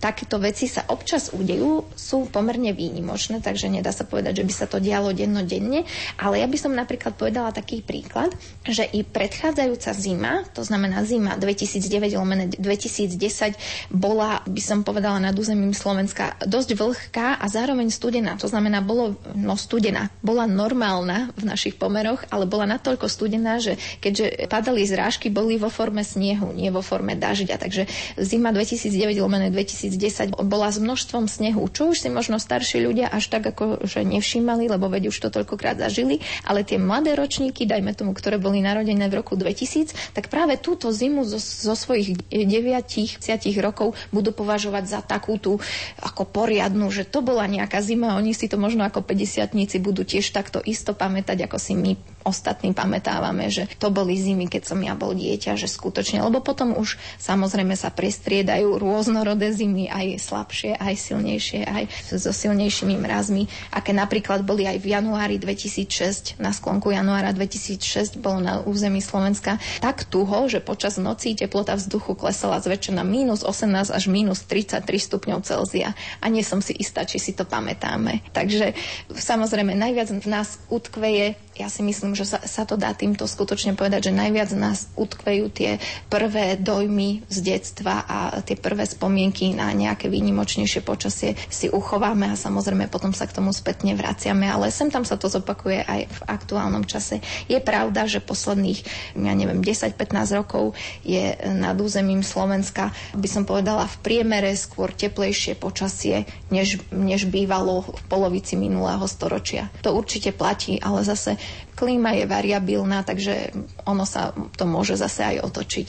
[0.00, 4.66] takéto veci sa občas udejú, sú pomerne výnimočné, takže nedá sa povedať, že by sa
[4.72, 5.84] to dialo dennodenne,
[6.16, 8.32] ale ja by som napríklad povedala taký príklad,
[8.64, 15.72] že i predchádzajúca zima, to znamená zima 2009 2010 bola, by som povedala, nad územím
[15.72, 18.36] Slovenska dosť vlhká a zároveň studená.
[18.38, 23.80] To znamená, bolo, no studená, bola normálna v našich pomeroch, ale bola natoľko studená, že
[24.02, 27.56] keďže padali zrážky, boli vo forme snehu, nie vo forme dažďa.
[27.58, 27.82] Takže
[28.20, 33.32] zima 2009 lomené 2010 bola s množstvom snehu, čo už si možno starší ľudia až
[33.32, 37.96] tak ako že nevšímali, lebo veď už to toľkokrát zažili, ale tie mladé ročníky, dajme
[37.96, 42.48] tomu, ktoré boli narodené v roku 2000, tak práve túto zimu zo, zo svojich 9
[42.88, 45.56] 10 rokov budú považovať považovať za takú tú
[46.04, 50.28] ako poriadnu, že to bola nejaká zima, oni si to možno ako 50 budú tiež
[50.36, 51.96] takto isto pamätať, ako si my
[52.28, 56.76] ostatní pamätávame, že to boli zimy, keď som ja bol dieťa, že skutočne, lebo potom
[56.76, 63.96] už samozrejme sa prestriedajú rôznorodé zimy, aj slabšie, aj silnejšie, aj so silnejšími mrazmi, aké
[63.96, 70.04] napríklad boli aj v januári 2006, na sklonku januára 2006 bolo na území Slovenska tak
[70.04, 75.46] tuho, že počas noci teplota vzduchu klesala zväčša na mínus 18 až mínus 33 stupňov
[75.46, 75.94] Celzia.
[76.18, 78.26] A nie som si istá, či si to pamätáme.
[78.34, 78.74] Takže
[79.14, 83.74] samozrejme najviac v nás utkveje ja si myslím, že sa, sa to dá týmto skutočne
[83.74, 89.74] povedať, že najviac nás utkvejú tie prvé dojmy z detstva a tie prvé spomienky na
[89.74, 94.86] nejaké výnimočnejšie počasie si uchováme a samozrejme potom sa k tomu spätne vraciame, ale sem
[94.86, 97.18] tam sa to zopakuje aj v aktuálnom čase.
[97.50, 98.86] Je pravda, že posledných,
[99.18, 105.58] ja neviem, 10-15 rokov je nad územím Slovenska, by som povedala, v priemere skôr teplejšie
[105.58, 106.22] počasie,
[106.54, 109.66] než, než bývalo v polovici minulého storočia.
[109.82, 111.34] To určite platí, ale zase
[111.74, 113.54] klíma je variabilná, takže
[113.86, 115.88] ono sa to môže zase aj otočiť.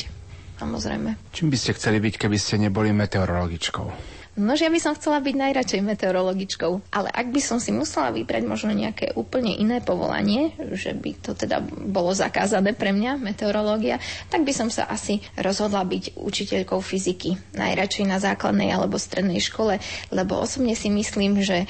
[0.60, 1.32] Samozrejme.
[1.32, 4.19] Čím by ste chceli byť, keby ste neboli meteorologičkou?
[4.40, 8.16] No, že ja by som chcela byť najradšej meteorologičkou, ale ak by som si musela
[8.16, 14.00] vybrať možno nejaké úplne iné povolanie, že by to teda bolo zakázané pre mňa, meteorológia,
[14.32, 19.84] tak by som sa asi rozhodla byť učiteľkou fyziky, najradšej na základnej alebo strednej škole,
[20.08, 21.68] lebo osobne si myslím, že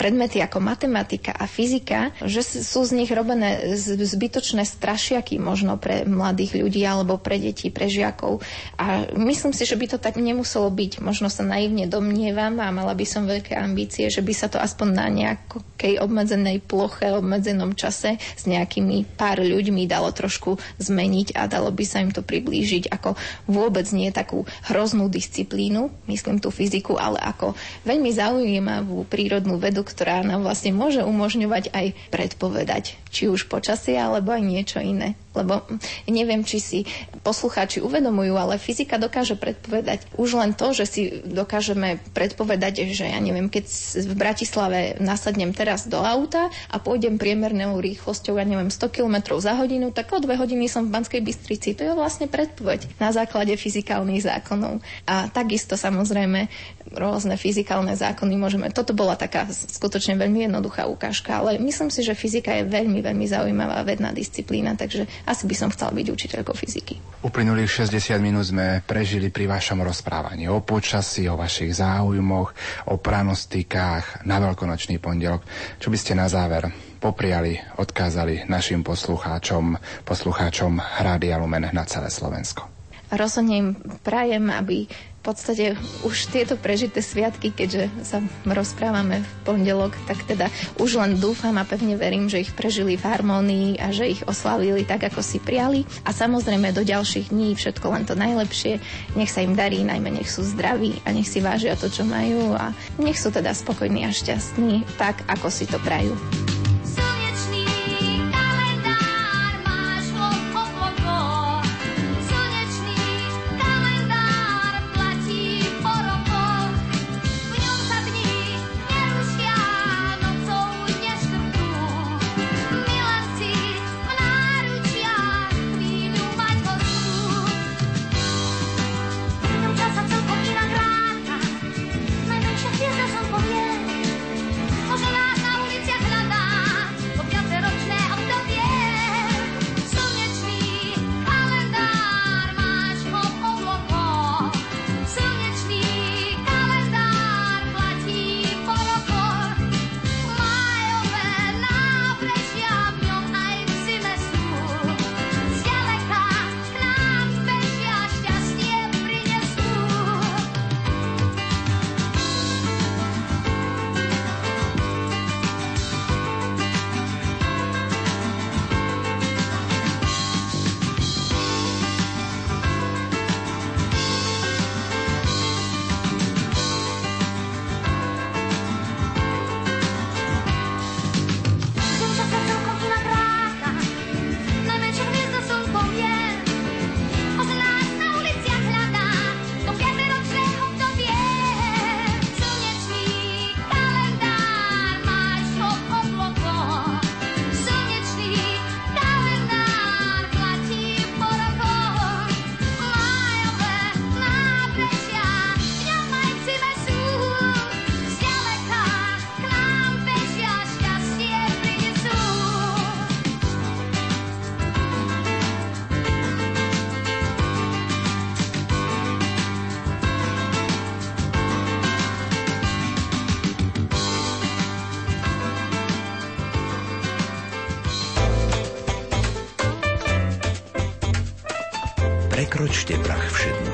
[0.00, 6.64] predmety ako matematika a fyzika, že sú z nich robené zbytočné strašiaky možno pre mladých
[6.64, 8.40] ľudí alebo pre deti, pre žiakov.
[8.80, 11.04] A myslím si, že by to tak nemuselo byť.
[11.04, 14.62] Možno sa naivne dom domnievam a mala by som veľké ambície, že by sa to
[14.62, 21.50] aspoň na nejakej obmedzenej ploche, obmedzenom čase s nejakými pár ľuďmi dalo trošku zmeniť a
[21.50, 23.18] dalo by sa im to priblížiť ako
[23.50, 30.22] vôbec nie takú hroznú disciplínu, myslím tú fyziku, ale ako veľmi zaujímavú prírodnú vedu, ktorá
[30.22, 35.18] nám vlastne môže umožňovať aj predpovedať, či už počasie alebo aj niečo iné.
[35.36, 35.68] Lebo
[36.08, 36.78] neviem, či si
[37.20, 43.18] poslucháči uvedomujú, ale fyzika dokáže predpovedať už len to, že si dokážeme predpovedať, že ja
[43.18, 43.64] neviem, keď
[44.06, 49.56] v Bratislave nasadnem teraz do auta a pôjdem priemernou rýchlosťou, ja neviem, 100 km za
[49.56, 51.74] hodinu, tak o dve hodiny som v Banskej Bystrici.
[51.76, 54.80] To je vlastne predpoveď na základe fyzikálnych zákonov.
[55.08, 56.48] A takisto samozrejme
[56.94, 58.70] rôzne fyzikálne zákony môžeme.
[58.70, 63.26] Toto bola taká skutočne veľmi jednoduchá ukážka, ale myslím si, že fyzika je veľmi, veľmi
[63.26, 66.94] zaujímavá vedná disciplína, takže asi by som chcela byť učiteľkou fyziky.
[67.26, 72.50] Uplynulých 60 minút sme prežili pri vašom rozprávaní o počasí, o vašich záujmoch,
[72.90, 75.46] o pranostikách na veľkonočný pondelok.
[75.78, 76.66] Čo by ste na záver
[76.98, 82.66] popriali, odkázali našim poslucháčom, poslucháčom Rádia Lumen na celé Slovensko?
[83.06, 83.68] Rozhodne im
[84.02, 84.90] prajem, aby
[85.26, 85.74] podstate
[86.06, 90.46] už tieto prežité sviatky, keďže sa rozprávame v pondelok, tak teda
[90.78, 94.86] už len dúfam a pevne verím, že ich prežili v harmónii a že ich oslavili
[94.86, 95.82] tak, ako si priali.
[96.06, 98.78] A samozrejme do ďalších dní všetko len to najlepšie.
[99.18, 102.54] Nech sa im darí, najmä nech sú zdraví a nech si vážia to, čo majú
[102.54, 102.70] a
[103.02, 106.14] nech sú teda spokojní a šťastní, tak ako si to prajú.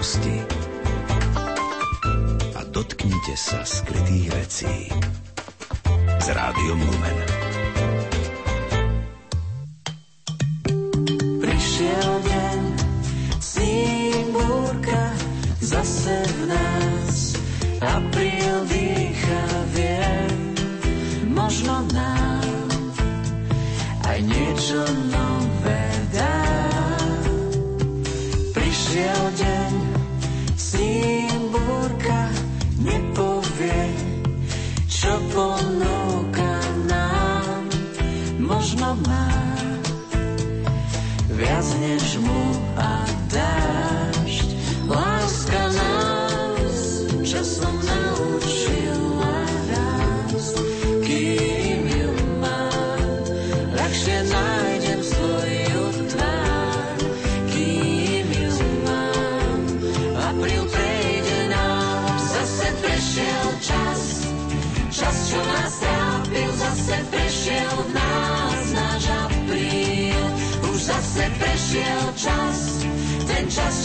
[0.03, 0.43] skúsenosti
[2.59, 4.91] a dotknite sa skrytých vecí.
[6.19, 7.32] S rádiom Lumen.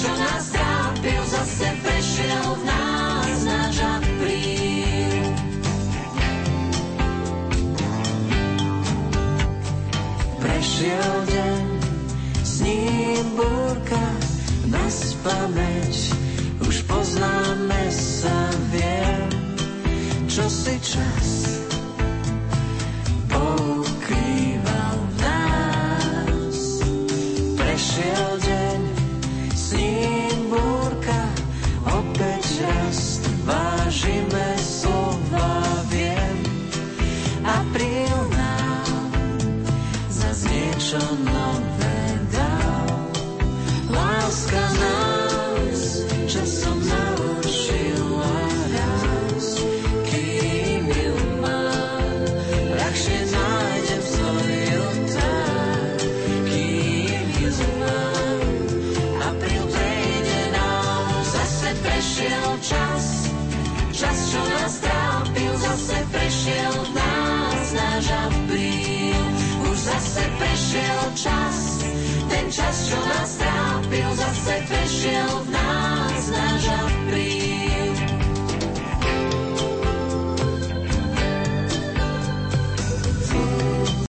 [0.08, 0.57] Internacional.